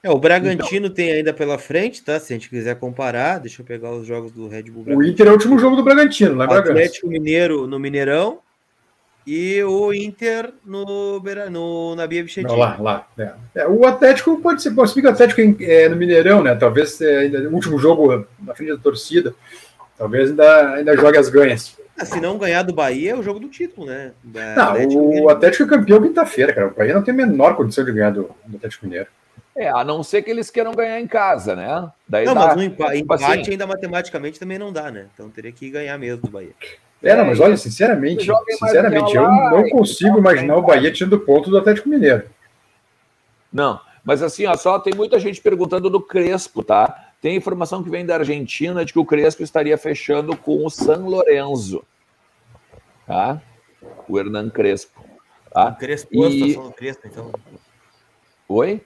É, 0.02 0.08
o 0.08 0.18
Bragantino 0.18 0.86
então, 0.86 0.94
tem 0.94 1.12
ainda 1.12 1.34
pela 1.34 1.58
frente, 1.58 2.02
tá? 2.02 2.18
Se 2.18 2.32
a 2.32 2.36
gente 2.36 2.48
quiser 2.48 2.76
comparar, 2.76 3.38
deixa 3.38 3.60
eu 3.60 3.66
pegar 3.66 3.90
os 3.90 4.06
jogos 4.06 4.32
do 4.32 4.48
Red 4.48 4.62
Bull. 4.62 4.84
Bragantino. 4.84 5.06
O 5.06 5.12
Inter 5.12 5.26
é 5.26 5.30
o 5.30 5.32
último 5.32 5.58
jogo 5.58 5.76
do 5.76 5.82
Bragantino, 5.82 6.36
lá 6.36 6.46
em 6.46 6.54
Atlético 6.54 7.08
Mineiro 7.08 7.66
no 7.66 7.78
Mineirão 7.78 8.38
e 9.26 9.62
o 9.64 9.92
Inter 9.92 10.52
no, 10.64 11.20
no 11.50 11.94
na 11.96 12.06
Bia 12.06 12.22
Bichetinho. 12.22 12.56
Lá, 12.56 12.76
lá. 12.80 13.06
É. 13.18 13.32
É, 13.56 13.68
o 13.68 13.84
Atlético 13.84 14.40
pode 14.40 14.62
ser, 14.62 14.70
pode 14.70 14.92
ser 14.92 15.02
que 15.02 15.06
o 15.08 15.10
Atlético 15.10 15.40
é, 15.62 15.88
no 15.88 15.96
Mineirão, 15.96 16.42
né? 16.42 16.54
Talvez 16.54 17.00
é, 17.00 17.26
o 17.26 17.52
último 17.52 17.78
jogo 17.78 18.24
na 18.40 18.54
frente 18.54 18.72
da 18.72 18.78
torcida, 18.78 19.34
talvez 19.98 20.30
ainda, 20.30 20.74
ainda 20.74 20.96
jogue 20.96 21.18
as 21.18 21.28
ganhas. 21.28 21.76
Ah, 22.00 22.04
se 22.06 22.18
não 22.18 22.38
ganhar 22.38 22.62
do 22.62 22.72
Bahia, 22.72 23.10
é 23.10 23.14
o 23.14 23.22
jogo 23.22 23.38
do 23.38 23.48
título, 23.48 23.86
né? 23.86 24.12
Da 24.24 24.54
não, 24.54 24.62
Atlético 24.70 25.02
o 25.02 25.28
Atlético 25.28 25.64
é 25.64 25.66
campeão 25.66 26.02
quinta-feira, 26.02 26.52
cara. 26.54 26.68
O 26.68 26.74
Bahia 26.74 26.94
não 26.94 27.02
tem 27.02 27.12
a 27.12 27.16
menor 27.16 27.54
condição 27.56 27.84
de 27.84 27.92
ganhar 27.92 28.10
do, 28.10 28.30
do 28.46 28.56
Atlético 28.56 28.86
Mineiro. 28.86 29.08
É, 29.54 29.68
a 29.68 29.84
não 29.84 30.02
ser 30.02 30.22
que 30.22 30.30
eles 30.30 30.50
queiram 30.50 30.72
ganhar 30.72 30.98
em 30.98 31.06
casa, 31.06 31.54
né? 31.54 31.90
Daí 32.08 32.24
não, 32.24 32.34
dá, 32.34 32.46
mas 32.46 32.56
no 32.56 32.62
empa 32.62 32.86
tipo 32.86 32.96
empate 32.96 33.24
assim, 33.24 33.50
ainda 33.50 33.66
matematicamente 33.66 34.40
também 34.40 34.58
não 34.58 34.72
dá, 34.72 34.90
né? 34.90 35.08
Então 35.12 35.28
teria 35.28 35.52
que 35.52 35.68
ganhar 35.68 35.98
mesmo 35.98 36.22
do 36.22 36.30
Bahia. 36.30 36.52
É, 37.02 37.14
não, 37.14 37.26
mas 37.26 37.38
olha, 37.38 37.56
sinceramente, 37.56 38.26
sinceramente, 38.58 39.14
eu 39.14 39.22
não 39.22 39.68
consigo 39.68 40.18
imaginar 40.18 40.56
o 40.56 40.62
Bahia 40.62 40.90
tirando 40.90 41.20
ponto 41.20 41.50
do 41.50 41.58
Atlético 41.58 41.90
Mineiro. 41.90 42.24
Não, 43.52 43.78
mas 44.02 44.22
assim, 44.22 44.46
ó, 44.46 44.56
só 44.56 44.78
tem 44.78 44.94
muita 44.94 45.18
gente 45.18 45.40
perguntando 45.42 45.90
do 45.90 46.00
Crespo, 46.00 46.62
tá? 46.62 47.09
Tem 47.20 47.36
informação 47.36 47.82
que 47.82 47.90
vem 47.90 48.06
da 48.06 48.16
Argentina 48.16 48.84
de 48.84 48.92
que 48.92 48.98
o 48.98 49.04
Crespo 49.04 49.42
estaria 49.42 49.76
fechando 49.76 50.36
com 50.36 50.64
o 50.64 50.70
San 50.70 51.04
Lorenzo, 51.04 51.84
tá? 53.06 53.42
O 54.08 54.18
Hernan 54.18 54.48
Crespo. 54.48 55.04
Tá? 55.50 55.68
O 55.68 55.76
Crespo, 55.76 56.08
e... 56.12 56.24
a 56.24 56.30
situação 56.30 56.62
do 56.64 56.72
Crespo, 56.72 57.06
então. 57.06 57.32
Oi? 58.48 58.80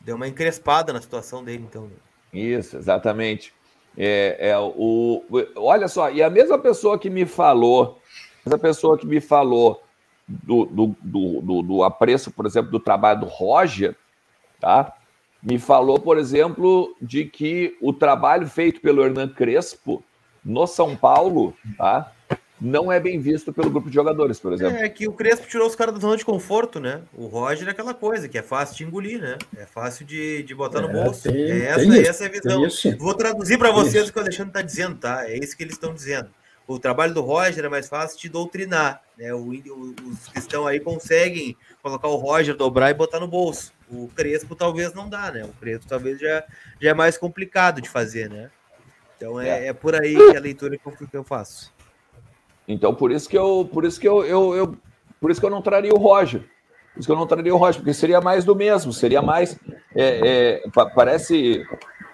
Deu 0.00 0.16
uma 0.16 0.26
encrespada 0.26 0.92
na 0.92 1.00
situação 1.00 1.44
dele, 1.44 1.64
então. 1.68 1.90
Isso, 2.32 2.76
exatamente. 2.76 3.54
É, 3.96 4.50
é 4.50 4.58
o, 4.58 5.24
olha 5.56 5.86
só, 5.86 6.10
e 6.10 6.22
a 6.22 6.28
mesma 6.28 6.58
pessoa 6.58 6.98
que 6.98 7.08
me 7.08 7.24
falou, 7.24 8.00
essa 8.44 8.58
pessoa 8.58 8.98
que 8.98 9.06
me 9.06 9.20
falou 9.20 9.84
do, 10.26 10.66
do, 10.66 10.96
do, 11.00 11.40
do, 11.40 11.62
do 11.62 11.84
apreço, 11.84 12.32
por 12.32 12.44
exemplo, 12.44 12.72
do 12.72 12.80
trabalho 12.80 13.20
do 13.20 13.26
Roger, 13.26 13.94
tá? 14.58 14.92
Me 15.44 15.58
falou, 15.58 16.00
por 16.00 16.16
exemplo, 16.16 16.96
de 17.00 17.26
que 17.26 17.76
o 17.80 17.92
trabalho 17.92 18.48
feito 18.48 18.80
pelo 18.80 19.04
Hernan 19.04 19.28
Crespo 19.28 20.02
no 20.42 20.66
São 20.66 20.96
Paulo, 20.96 21.54
tá? 21.76 22.10
não 22.60 22.90
é 22.90 22.98
bem 22.98 23.20
visto 23.20 23.52
pelo 23.52 23.70
grupo 23.70 23.88
de 23.88 23.94
jogadores, 23.94 24.40
por 24.40 24.52
exemplo. 24.52 24.78
É 24.78 24.88
que 24.88 25.06
o 25.06 25.12
Crespo 25.12 25.46
tirou 25.46 25.66
os 25.66 25.76
caras 25.76 25.94
da 25.94 26.00
zona 26.00 26.16
de 26.16 26.24
conforto, 26.24 26.80
né? 26.80 27.02
O 27.12 27.26
Roger 27.26 27.68
é 27.68 27.70
aquela 27.70 27.92
coisa 27.92 28.28
que 28.28 28.38
é 28.38 28.42
fácil 28.42 28.76
de 28.76 28.84
engolir, 28.84 29.20
né? 29.20 29.36
É 29.56 29.66
fácil 29.66 30.06
de, 30.06 30.42
de 30.42 30.54
botar 30.54 30.80
no 30.80 30.88
é, 30.88 31.04
bolso. 31.04 31.24
Tem, 31.24 31.34
é 31.34 31.66
essa, 31.66 31.80
tem 31.80 32.00
essa 32.00 32.24
é 32.24 32.26
a 32.26 32.30
visão. 32.30 32.96
Vou 32.98 33.14
traduzir 33.14 33.58
para 33.58 33.70
vocês 33.70 34.08
o 34.08 34.12
que 34.12 34.18
o 34.18 34.22
Alexandre 34.22 34.50
está 34.50 34.62
dizendo, 34.62 34.96
tá? 34.96 35.28
É 35.28 35.36
isso 35.36 35.56
que 35.56 35.62
eles 35.62 35.74
estão 35.74 35.92
dizendo. 35.92 36.30
O 36.66 36.78
trabalho 36.78 37.12
do 37.12 37.20
Roger 37.20 37.64
é 37.64 37.68
mais 37.68 37.88
fácil 37.88 38.18
de 38.18 38.28
doutrinar. 38.28 39.02
Né? 39.18 39.34
O, 39.34 39.50
os 39.50 40.28
que 40.28 40.38
estão 40.38 40.66
aí 40.66 40.80
conseguem 40.80 41.56
colocar 41.82 42.08
o 42.08 42.16
Roger, 42.16 42.56
dobrar 42.56 42.90
e 42.90 42.94
botar 42.94 43.20
no 43.20 43.28
bolso. 43.28 43.72
O 43.90 44.08
Crespo 44.08 44.54
talvez 44.54 44.94
não 44.94 45.08
dá, 45.08 45.30
né? 45.30 45.44
O 45.44 45.52
Crespo 45.60 45.86
talvez 45.86 46.18
já, 46.18 46.42
já 46.80 46.90
é 46.90 46.94
mais 46.94 47.18
complicado 47.18 47.82
de 47.82 47.88
fazer, 47.88 48.30
né? 48.30 48.50
Então 49.16 49.38
é, 49.38 49.66
é. 49.66 49.66
é 49.68 49.72
por 49.72 49.94
aí 49.94 50.14
que 50.14 50.36
a 50.36 50.40
leitura 50.40 50.78
que 50.78 50.86
eu, 50.86 50.92
que 50.92 51.16
eu 51.16 51.24
faço. 51.24 51.72
Então, 52.66 52.94
por 52.94 53.12
isso 53.12 53.28
que 53.28 53.36
eu, 53.36 53.68
por 53.70 53.84
isso 53.84 54.00
que 54.00 54.08
eu, 54.08 54.24
eu, 54.24 54.54
eu, 54.54 54.76
por 55.20 55.30
isso 55.30 55.40
que 55.40 55.46
eu 55.46 55.50
não 55.50 55.60
traria 55.60 55.92
o 55.92 55.98
Roger. 55.98 56.40
Por 56.94 57.00
isso 57.00 57.08
que 57.08 57.12
eu 57.12 57.16
não 57.16 57.26
traria 57.26 57.54
o 57.54 57.58
Roger, 57.58 57.80
porque 57.80 57.92
seria 57.92 58.20
mais 58.20 58.44
do 58.44 58.54
mesmo, 58.54 58.92
seria 58.92 59.20
mais. 59.20 59.58
É, 59.94 60.62
é, 60.62 60.62
parece. 60.94 61.66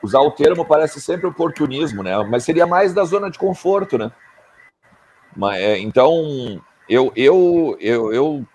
Usar 0.03 0.21
o 0.21 0.31
termo 0.31 0.65
parece 0.65 0.99
sempre 0.99 1.27
oportunismo, 1.27 2.03
né? 2.03 2.17
Mas 2.25 2.43
seria 2.43 2.67
mais 2.67 2.95
da 2.95 3.05
zona 3.05 3.31
de 3.31 3.39
conforto, 3.39 3.99
né? 3.99 4.11
Mas, 5.41 5.59
é, 5.59 5.79
então, 5.79 6.61
eu, 6.87 7.11
eu, 7.17 7.75
eu, 7.81 8.13
eu, 8.13 8.47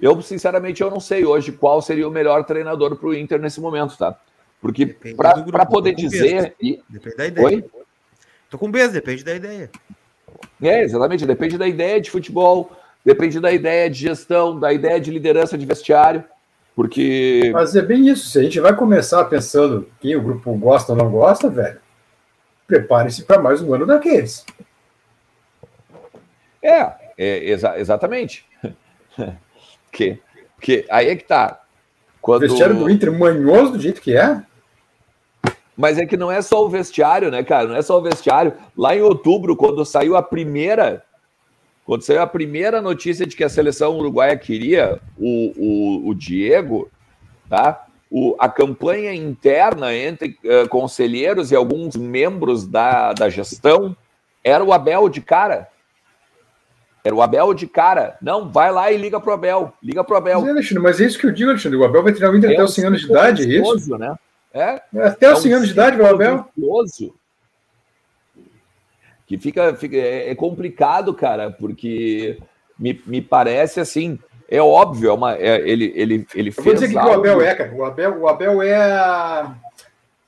eu, 0.00 0.20
sinceramente, 0.22 0.82
eu 0.82 0.90
não 0.90 0.98
sei 0.98 1.24
hoje 1.24 1.52
qual 1.52 1.80
seria 1.80 2.08
o 2.08 2.10
melhor 2.10 2.42
treinador 2.42 2.96
para 2.96 3.08
o 3.08 3.14
Inter 3.14 3.40
nesse 3.40 3.60
momento, 3.60 3.96
tá? 3.96 4.18
Porque 4.60 4.86
para 5.16 5.64
poder 5.66 5.94
dizer. 5.94 6.56
E... 6.60 6.82
Depende 6.88 7.16
da 7.16 7.26
ideia. 7.28 7.46
Oi? 7.46 7.64
Tô 8.50 8.58
com 8.58 8.68
beijo, 8.68 8.92
depende 8.92 9.22
da 9.22 9.36
ideia. 9.36 9.70
É, 10.60 10.82
exatamente. 10.82 11.24
Depende 11.24 11.56
da 11.56 11.68
ideia 11.68 12.00
de 12.00 12.10
futebol, 12.10 12.72
depende 13.04 13.38
da 13.38 13.52
ideia 13.52 13.88
de 13.88 14.00
gestão, 14.00 14.58
da 14.58 14.72
ideia 14.72 15.00
de 15.00 15.12
liderança 15.12 15.56
de 15.56 15.64
vestiário. 15.64 16.24
Porque. 16.74 17.52
Mas 17.52 17.76
é 17.76 17.82
bem 17.82 18.08
isso. 18.08 18.30
Se 18.30 18.40
a 18.40 18.42
gente 18.42 18.58
vai 18.58 18.74
começar 18.74 19.24
pensando 19.26 19.88
quem 20.00 20.16
o 20.16 20.22
grupo 20.22 20.52
gosta 20.54 20.90
ou 20.90 20.98
não 20.98 21.08
gosta, 21.08 21.48
velho, 21.48 21.78
prepare-se 22.66 23.22
para 23.22 23.40
mais 23.40 23.62
um 23.62 23.72
ano 23.72 23.86
daqueles. 23.86 24.44
É, 26.66 26.94
é 27.16 27.50
exa 27.50 27.78
exatamente. 27.78 28.44
que, 29.92 30.18
que, 30.60 30.84
aí 30.90 31.08
é 31.08 31.16
que 31.16 31.24
tá. 31.24 31.60
Quando... 32.20 32.42
O 32.42 32.48
vestiário 32.48 32.76
do 32.76 32.90
Inter 32.90 33.12
manhoso 33.12 33.72
do 33.72 33.80
jeito 33.80 34.00
que 34.00 34.16
é. 34.16 34.42
Mas 35.76 35.98
é 35.98 36.06
que 36.06 36.16
não 36.16 36.32
é 36.32 36.40
só 36.42 36.64
o 36.64 36.68
vestiário, 36.68 37.30
né, 37.30 37.44
cara? 37.44 37.68
Não 37.68 37.76
é 37.76 37.82
só 37.82 37.98
o 37.98 38.02
vestiário. 38.02 38.54
Lá 38.76 38.96
em 38.96 39.02
outubro, 39.02 39.54
quando 39.54 39.84
saiu 39.84 40.16
a 40.16 40.22
primeira. 40.22 41.04
Quando 41.84 42.02
saiu 42.02 42.20
a 42.20 42.26
primeira 42.26 42.82
notícia 42.82 43.24
de 43.24 43.36
que 43.36 43.44
a 43.44 43.48
seleção 43.48 43.96
uruguaia 43.96 44.36
queria 44.36 44.98
o, 45.16 45.52
o, 45.56 46.08
o 46.08 46.14
Diego, 46.14 46.90
tá? 47.48 47.86
O, 48.10 48.34
a 48.40 48.48
campanha 48.48 49.14
interna 49.14 49.94
entre 49.94 50.36
uh, 50.44 50.68
conselheiros 50.68 51.52
e 51.52 51.56
alguns 51.56 51.94
membros 51.94 52.66
da, 52.66 53.12
da 53.12 53.28
gestão 53.28 53.96
era 54.42 54.64
o 54.64 54.72
Abel 54.72 55.08
de 55.08 55.20
cara. 55.20 55.68
Era 57.06 57.14
o 57.14 57.22
Abel 57.22 57.54
de 57.54 57.68
cara. 57.68 58.16
Não, 58.20 58.50
vai 58.50 58.72
lá 58.72 58.90
e 58.90 58.96
liga 58.96 59.20
pro 59.20 59.32
Abel. 59.32 59.72
Liga 59.80 60.02
pro 60.02 60.16
Abel. 60.16 60.40
Mas, 60.40 60.48
é, 60.48 60.50
Alexandre, 60.50 60.82
mas 60.82 61.00
é 61.00 61.04
isso 61.04 61.16
que 61.16 61.26
eu 61.26 61.30
digo, 61.30 61.50
Alexandre. 61.50 61.78
O 61.78 61.84
Abel 61.84 62.02
vai 62.02 62.12
treinar 62.12 62.34
o 62.34 62.36
Inter 62.36 62.50
é 62.50 62.54
até 62.54 62.64
os 62.64 62.74
100 62.74 62.84
anos 62.84 63.00
de 63.00 63.06
idade, 63.06 63.42
é 63.44 63.60
isso? 63.60 63.96
Né? 63.96 64.16
É, 64.52 64.82
Até 65.04 65.32
os 65.32 65.40
100 65.40 65.52
anos 65.52 65.68
de 65.68 65.72
idade, 65.72 65.96
meu 65.96 66.08
Abel. 66.08 66.48
Que 69.24 69.38
fica, 69.38 69.76
fica 69.76 69.96
é, 69.96 70.30
é 70.30 70.34
complicado, 70.34 71.14
cara, 71.14 71.48
porque 71.52 72.40
me, 72.76 73.00
me 73.06 73.22
parece 73.22 73.78
assim. 73.78 74.18
É 74.48 74.60
óbvio, 74.60 75.10
é 75.10 75.12
uma, 75.12 75.36
é, 75.36 75.60
ele, 75.60 75.92
ele, 75.94 76.26
ele 76.34 76.50
fez. 76.50 76.64
vou 76.64 76.74
dizer 76.74 76.88
que 76.88 76.98
algo... 76.98 77.10
o 77.10 77.14
Abel 77.14 77.40
é, 77.40 77.54
cara. 77.54 77.72
O 77.72 77.84
Abel, 77.84 78.20
o 78.20 78.28
Abel 78.28 78.62
é, 78.62 78.74
a, 78.74 79.54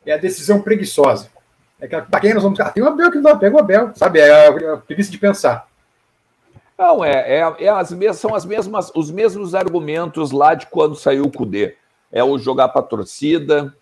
é 0.06 0.12
a 0.12 0.16
decisão 0.16 0.62
preguiçosa. 0.62 1.28
É 1.80 1.88
que, 1.88 2.00
pra 2.02 2.20
quem 2.20 2.34
nós 2.34 2.42
vamos. 2.44 2.60
Ah, 2.60 2.70
tem 2.70 2.84
o 2.84 2.86
Abel 2.86 3.10
que 3.10 3.18
não 3.18 3.36
pega 3.36 3.56
o 3.56 3.58
Abel, 3.58 3.90
sabe? 3.96 4.20
É 4.20 4.46
a, 4.46 4.74
a 4.74 4.76
preguiça 4.76 5.10
de 5.10 5.18
pensar. 5.18 5.67
Não, 6.78 7.04
é, 7.04 7.40
é, 7.40 7.64
é 7.64 7.68
as 7.68 7.90
mesmas, 7.90 8.18
são 8.18 8.34
as 8.34 8.44
mesmas, 8.44 8.92
os 8.94 9.10
mesmos 9.10 9.52
argumentos 9.52 10.30
lá 10.30 10.54
de 10.54 10.66
quando 10.68 10.94
saiu 10.94 11.24
o 11.24 11.32
Cudê. 11.32 11.76
É 12.12 12.22
o 12.22 12.38
jogar 12.38 12.68
para 12.68 12.82
torcida, 12.82 13.74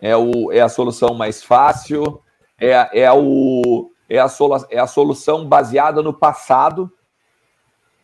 é, 0.00 0.16
o, 0.16 0.52
é 0.52 0.60
a 0.60 0.68
solução 0.68 1.12
mais 1.12 1.42
fácil, 1.42 2.22
é, 2.58 3.00
é, 3.02 3.12
o, 3.12 3.90
é, 4.08 4.18
a 4.18 4.28
solu, 4.28 4.64
é 4.70 4.78
a 4.78 4.86
solução 4.86 5.44
baseada 5.44 6.00
no 6.02 6.12
passado, 6.12 6.90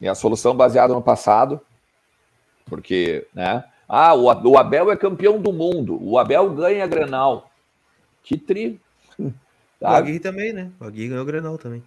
é 0.00 0.08
a 0.08 0.14
solução 0.14 0.56
baseada 0.56 0.92
no 0.92 1.00
passado, 1.00 1.60
porque, 2.66 3.26
né? 3.32 3.64
Ah, 3.88 4.14
o, 4.14 4.24
o 4.24 4.58
Abel 4.58 4.90
é 4.90 4.96
campeão 4.96 5.40
do 5.40 5.52
mundo, 5.52 5.98
o 6.02 6.18
Abel 6.18 6.50
ganha 6.50 6.82
a 6.82 6.88
Grenal. 6.88 7.50
Que 8.22 8.36
tri. 8.36 8.80
O 9.18 9.86
Aguirre 9.86 10.20
também, 10.20 10.52
né? 10.52 10.70
O 10.80 10.84
Aguirre 10.84 11.08
ganhou 11.08 11.22
o 11.22 11.26
Grenal 11.26 11.58
também. 11.58 11.82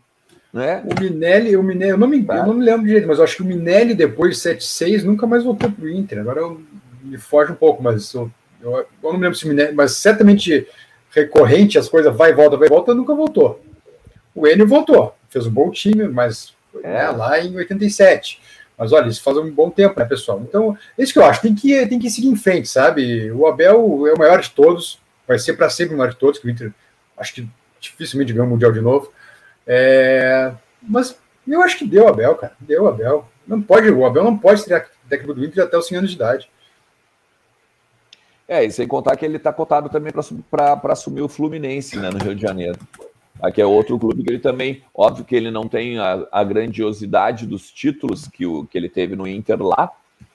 Né? 0.56 0.82
O 0.86 1.00
Minelli, 1.00 1.56
o 1.58 1.62
Minelli 1.62 1.92
eu, 1.92 1.98
não 1.98 2.08
me, 2.08 2.26
eu 2.28 2.46
não 2.48 2.54
me 2.54 2.64
lembro 2.64 2.88
direito, 2.88 3.08
mas 3.08 3.18
eu 3.18 3.26
acho 3.26 3.36
que 3.36 3.44
o 3.44 3.46
Minelli 3.46 3.94
depois 3.94 4.42
de 4.42 4.50
7-6 4.50 5.04
nunca 5.04 5.28
mais 5.28 5.44
voltou 5.44 5.70
para 5.70 5.86
o 5.86 5.90
Inter. 5.90 6.20
Agora 6.20 6.40
eu, 6.40 6.62
me 7.04 7.18
foge 7.18 7.52
um 7.52 7.56
pouco, 7.56 7.84
mas 7.84 8.14
eu 8.14 8.32
eu, 8.66 8.78
eu 8.78 8.88
não 9.04 9.14
me 9.14 9.20
lembro 9.20 9.38
se 9.38 9.48
me 9.48 9.72
mas 9.72 9.98
certamente 9.98 10.68
recorrente, 11.12 11.78
as 11.78 11.88
coisas 11.88 12.14
vai 12.16 12.32
e 12.32 12.34
volta, 12.34 12.58
vai 12.58 12.68
e 12.68 12.70
volta, 12.70 12.94
nunca 12.94 13.14
voltou. 13.14 13.64
O 14.34 14.48
Enio 14.48 14.68
voltou, 14.68 15.16
fez 15.30 15.46
um 15.46 15.52
bom 15.52 15.70
time, 15.70 16.08
mas 16.08 16.54
é. 16.84 16.88
né, 16.88 17.10
lá 17.10 17.40
em 17.40 17.56
87. 17.56 18.42
Mas 18.78 18.92
olha, 18.92 19.08
isso 19.08 19.24
faz 19.24 19.38
um 19.38 19.50
bom 19.50 19.70
tempo, 19.70 19.98
né, 19.98 20.06
pessoal? 20.06 20.42
Então, 20.42 20.78
isso 20.98 21.14
que 21.14 21.20
eu 21.20 21.24
acho, 21.24 21.42
tem 21.42 21.56
que, 21.56 21.86
tem 21.86 21.98
que 21.98 22.10
seguir 22.10 22.28
em 22.28 22.36
frente, 22.36 22.68
sabe? 22.68 23.32
O 23.32 23.48
Abel 23.48 24.06
é 24.08 24.14
o 24.14 24.18
maior 24.18 24.42
de 24.42 24.50
todos, 24.50 25.00
vai 25.26 25.40
ser 25.40 25.54
para 25.54 25.70
sempre 25.70 25.96
o 25.96 25.98
maior 25.98 26.10
de 26.10 26.18
todos, 26.18 26.40
que 26.40 26.48
o 26.48 26.50
Inter 26.50 26.74
acho 27.18 27.34
que 27.36 27.48
dificilmente 27.80 28.34
ganhou 28.34 28.48
o 28.48 28.50
Mundial 28.50 28.74
de 28.74 28.82
novo. 28.82 29.14
É, 29.68 30.54
mas 30.82 31.18
eu 31.48 31.62
acho 31.62 31.78
que 31.78 31.86
deu 31.86 32.08
Abel, 32.08 32.36
cara, 32.36 32.56
deu 32.60 32.88
Abel. 32.88 33.28
Não 33.48 33.62
pode, 33.62 33.90
o 33.90 34.06
Abel 34.06 34.24
não 34.24 34.38
pode 34.38 34.62
ser 34.62 34.88
técnico 35.10 35.34
do 35.34 35.46
Inter 35.46 35.64
até 35.64 35.78
os 35.78 35.88
100 35.88 35.98
anos 35.98 36.10
de 36.10 36.16
idade. 36.16 36.50
É, 38.48 38.64
e 38.64 38.72
sem 38.72 38.88
contar 38.88 39.16
que 39.16 39.26
ele 39.26 39.38
está 39.38 39.52
cotado 39.52 39.90
também 39.90 40.14
para 40.52 40.80
assumir 40.92 41.22
o 41.22 41.28
Fluminense, 41.28 41.98
né, 41.98 42.10
no 42.12 42.20
Rio 42.20 42.36
de 42.36 42.42
Janeiro. 42.42 42.78
Aqui 43.42 43.62
é 43.62 43.66
outro 43.66 44.00
clube 44.00 44.24
que 44.24 44.30
ele 44.30 44.40
também, 44.40 44.84
óbvio 44.94 45.26
que 45.26 45.36
ele 45.36 45.52
não 45.52 45.68
tem 45.68 46.00
a, 46.00 46.26
a 46.32 46.44
grandiosidade 46.44 47.46
dos 47.46 47.72
títulos 47.72 48.28
que, 48.28 48.46
o, 48.46 48.66
que 48.66 48.78
ele 48.78 48.88
teve 48.88 49.16
no 49.16 49.28
Inter 49.28 49.62
lá, 49.62 49.92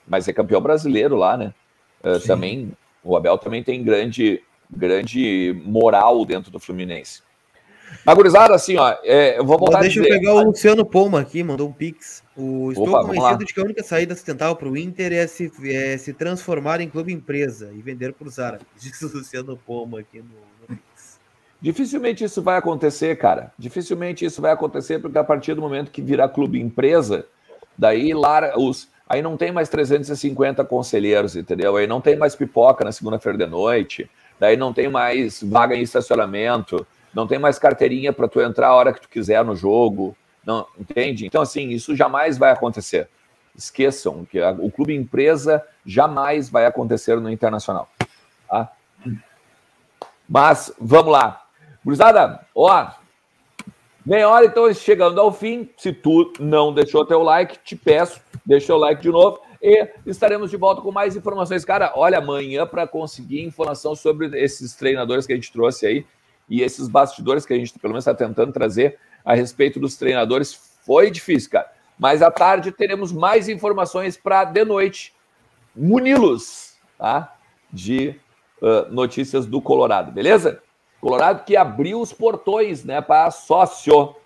mas 0.07 0.27
é 0.27 0.33
campeão 0.33 0.61
brasileiro 0.61 1.15
lá, 1.15 1.35
né? 1.35 1.53
Uh, 2.03 2.19
também, 2.25 2.71
o 3.03 3.15
Abel 3.15 3.37
também 3.37 3.63
tem 3.63 3.83
grande, 3.83 4.43
grande 4.69 5.59
moral 5.65 6.23
dentro 6.25 6.51
do 6.51 6.59
Fluminense. 6.59 7.21
Agorizada, 8.05 8.55
assim, 8.55 8.77
ó, 8.77 8.95
é, 9.03 9.37
eu 9.37 9.45
vou 9.45 9.57
voltar 9.57 9.79
Deixa 9.81 9.99
eu 9.99 10.03
pegar 10.03 10.33
o 10.33 10.43
Luciano 10.43 10.85
Poma 10.85 11.19
aqui, 11.19 11.43
mandou 11.43 11.69
um 11.69 11.71
pix. 11.71 12.23
O, 12.35 12.71
estou 12.71 12.89
Opa, 12.89 13.01
convencido 13.05 13.45
de 13.45 13.53
que 13.53 13.59
a 13.59 13.63
única 13.63 13.83
saída 13.83 14.15
sustentável 14.15 14.55
para 14.55 14.67
o 14.67 14.77
Inter 14.77 15.13
é 15.13 15.27
se, 15.27 15.51
é 15.65 15.97
se 15.97 16.13
transformar 16.13 16.81
em 16.81 16.89
clube 16.89 17.13
empresa 17.13 17.71
e 17.75 17.81
vender 17.81 18.13
para 18.13 18.27
os 18.27 18.39
árabes. 18.39 18.65
Diz 18.79 19.01
o 19.01 19.17
Luciano 19.17 19.57
Poma 19.57 19.99
aqui 19.99 20.19
no, 20.19 20.25
no 20.61 20.67
pix. 20.67 21.19
Dificilmente 21.61 22.23
isso 22.23 22.41
vai 22.41 22.57
acontecer, 22.57 23.15
cara. 23.17 23.53
Dificilmente 23.57 24.25
isso 24.25 24.41
vai 24.41 24.51
acontecer, 24.51 24.99
porque 24.99 25.17
a 25.17 25.23
partir 25.23 25.53
do 25.53 25.61
momento 25.61 25.91
que 25.91 26.01
virar 26.01 26.29
clube 26.29 26.59
empresa, 26.59 27.25
daí 27.77 28.13
lá 28.13 28.57
os. 28.57 28.89
Aí 29.07 29.21
não 29.21 29.35
tem 29.35 29.51
mais 29.51 29.67
350 29.67 30.63
conselheiros, 30.63 31.35
entendeu? 31.35 31.75
Aí 31.75 31.85
não 31.85 31.99
tem 31.99 32.15
mais 32.15 32.33
pipoca 32.33 32.85
na 32.85 32.93
segunda-feira 32.93 33.37
de 33.37 33.45
noite, 33.45 34.09
daí 34.39 34.55
não 34.55 34.71
tem 34.71 34.89
mais 34.89 35.43
vaga 35.43 35.75
em 35.75 35.81
estacionamento, 35.81 36.87
não 37.13 37.27
tem 37.27 37.39
mais 37.39 37.59
carteirinha 37.59 38.13
para 38.13 38.27
tu 38.27 38.41
entrar 38.41 38.67
a 38.67 38.75
hora 38.75 38.93
que 38.93 39.01
tu 39.01 39.09
quiser 39.09 39.43
no 39.43 39.55
jogo, 39.55 40.15
não 40.45 40.65
entende? 40.79 41.25
Então 41.25 41.41
assim, 41.41 41.69
isso 41.69 41.95
jamais 41.95 42.37
vai 42.37 42.51
acontecer. 42.51 43.09
Esqueçam 43.55 44.25
que 44.25 44.39
a, 44.39 44.51
o 44.51 44.71
clube 44.71 44.95
empresa 44.95 45.65
jamais 45.85 46.49
vai 46.49 46.65
acontecer 46.65 47.19
no 47.19 47.29
internacional, 47.29 47.89
tá? 48.47 48.71
Mas 50.27 50.73
vamos 50.79 51.11
lá. 51.11 51.43
Gurizada, 51.83 52.45
ó, 52.55 52.91
meia 54.05 54.29
hora 54.29 54.45
então 54.45 54.73
chegando 54.73 55.19
ao 55.19 55.31
fim. 55.31 55.69
Se 55.77 55.91
tu 55.91 56.31
não 56.39 56.73
deixou 56.73 57.05
teu 57.05 57.21
like, 57.21 57.59
te 57.63 57.75
peço, 57.75 58.21
deixa 58.45 58.73
o 58.73 58.77
like 58.77 59.01
de 59.01 59.09
novo 59.09 59.41
e 59.61 59.87
estaremos 60.05 60.49
de 60.49 60.57
volta 60.57 60.81
com 60.81 60.91
mais 60.91 61.15
informações. 61.15 61.63
Cara, 61.63 61.93
olha, 61.95 62.17
amanhã 62.17 62.65
para 62.65 62.87
conseguir 62.87 63.43
informação 63.43 63.95
sobre 63.95 64.27
esses 64.39 64.73
treinadores 64.73 65.27
que 65.27 65.33
a 65.33 65.35
gente 65.35 65.51
trouxe 65.51 65.85
aí 65.85 66.05
e 66.51 66.61
esses 66.61 66.89
bastidores 66.89 67.45
que 67.45 67.53
a 67.53 67.57
gente 67.57 67.79
pelo 67.79 67.93
menos 67.93 68.05
está 68.05 68.13
tentando 68.13 68.51
trazer 68.51 68.99
a 69.23 69.33
respeito 69.33 69.79
dos 69.79 69.95
treinadores 69.95 70.53
foi 70.85 71.09
difícil, 71.09 71.49
cara. 71.49 71.71
Mas 71.97 72.21
à 72.21 72.29
tarde 72.29 72.73
teremos 72.73 73.13
mais 73.13 73.47
informações 73.47 74.17
para 74.17 74.43
de 74.43 74.65
noite 74.65 75.15
munilos, 75.73 76.75
tá? 76.97 77.37
De 77.71 78.19
uh, 78.61 78.91
notícias 78.91 79.45
do 79.45 79.61
Colorado, 79.61 80.11
beleza? 80.11 80.61
Colorado 80.99 81.45
que 81.45 81.55
abriu 81.55 82.01
os 82.01 82.11
portões, 82.11 82.83
né, 82.83 82.99
para 82.99 83.31
sócio, 83.31 84.17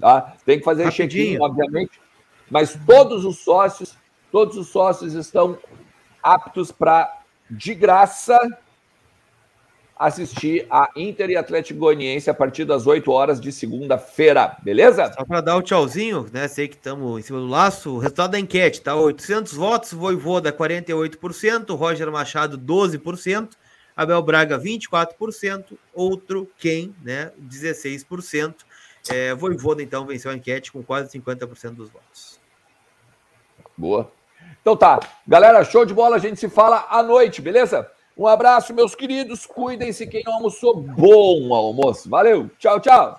tá? 0.00 0.34
Tem 0.46 0.58
que 0.58 0.64
fazer 0.64 0.90
check-in, 0.90 1.38
obviamente, 1.42 2.00
mas 2.50 2.74
todos 2.86 3.26
os 3.26 3.40
sócios, 3.40 3.98
todos 4.32 4.56
os 4.56 4.68
sócios 4.68 5.12
estão 5.12 5.58
aptos 6.22 6.72
para 6.72 7.20
de 7.50 7.74
graça 7.74 8.38
assistir 10.00 10.66
a 10.70 10.88
Inter 10.96 11.28
e 11.28 11.36
Atlético 11.36 11.78
Goianiense 11.78 12.30
a 12.30 12.34
partir 12.34 12.64
das 12.64 12.86
8 12.86 13.12
horas 13.12 13.38
de 13.38 13.52
segunda-feira, 13.52 14.56
beleza? 14.62 15.12
Só 15.12 15.26
para 15.26 15.42
dar 15.42 15.58
o 15.58 15.62
tchauzinho, 15.62 16.26
né? 16.32 16.48
Sei 16.48 16.66
que 16.68 16.74
estamos 16.74 17.20
em 17.20 17.22
cima 17.22 17.38
do 17.38 17.46
laço. 17.46 17.96
O 17.96 17.98
resultado 17.98 18.30
da 18.30 18.40
enquete 18.40 18.80
tá 18.80 18.96
800 18.96 19.52
votos, 19.52 19.92
Voivoda 19.92 20.50
48%, 20.50 21.76
Roger 21.76 22.10
Machado 22.10 22.56
12%, 22.56 23.50
Abel 23.94 24.22
Braga 24.22 24.58
24%, 24.58 25.76
outro 25.92 26.48
quem, 26.56 26.94
né, 27.04 27.30
16%. 27.38 28.54
É, 29.10 29.34
Voivoda 29.34 29.82
então 29.82 30.06
venceu 30.06 30.30
a 30.30 30.34
enquete 30.34 30.72
com 30.72 30.82
quase 30.82 31.10
50% 31.18 31.74
dos 31.74 31.90
votos. 31.90 32.40
Boa. 33.76 34.10
Então 34.62 34.74
tá, 34.74 34.98
galera, 35.28 35.62
show 35.62 35.84
de 35.84 35.92
bola, 35.92 36.16
a 36.16 36.18
gente 36.18 36.40
se 36.40 36.48
fala 36.48 36.86
à 36.88 37.02
noite, 37.02 37.42
beleza? 37.42 37.86
Um 38.20 38.26
abraço, 38.26 38.74
meus 38.74 38.94
queridos. 38.94 39.46
Cuidem-se 39.46 40.06
quem 40.06 40.22
não 40.26 40.34
almoçou. 40.34 40.76
Bom 40.76 41.54
almoço. 41.54 42.06
Valeu. 42.10 42.50
Tchau, 42.58 42.78
tchau. 42.78 43.18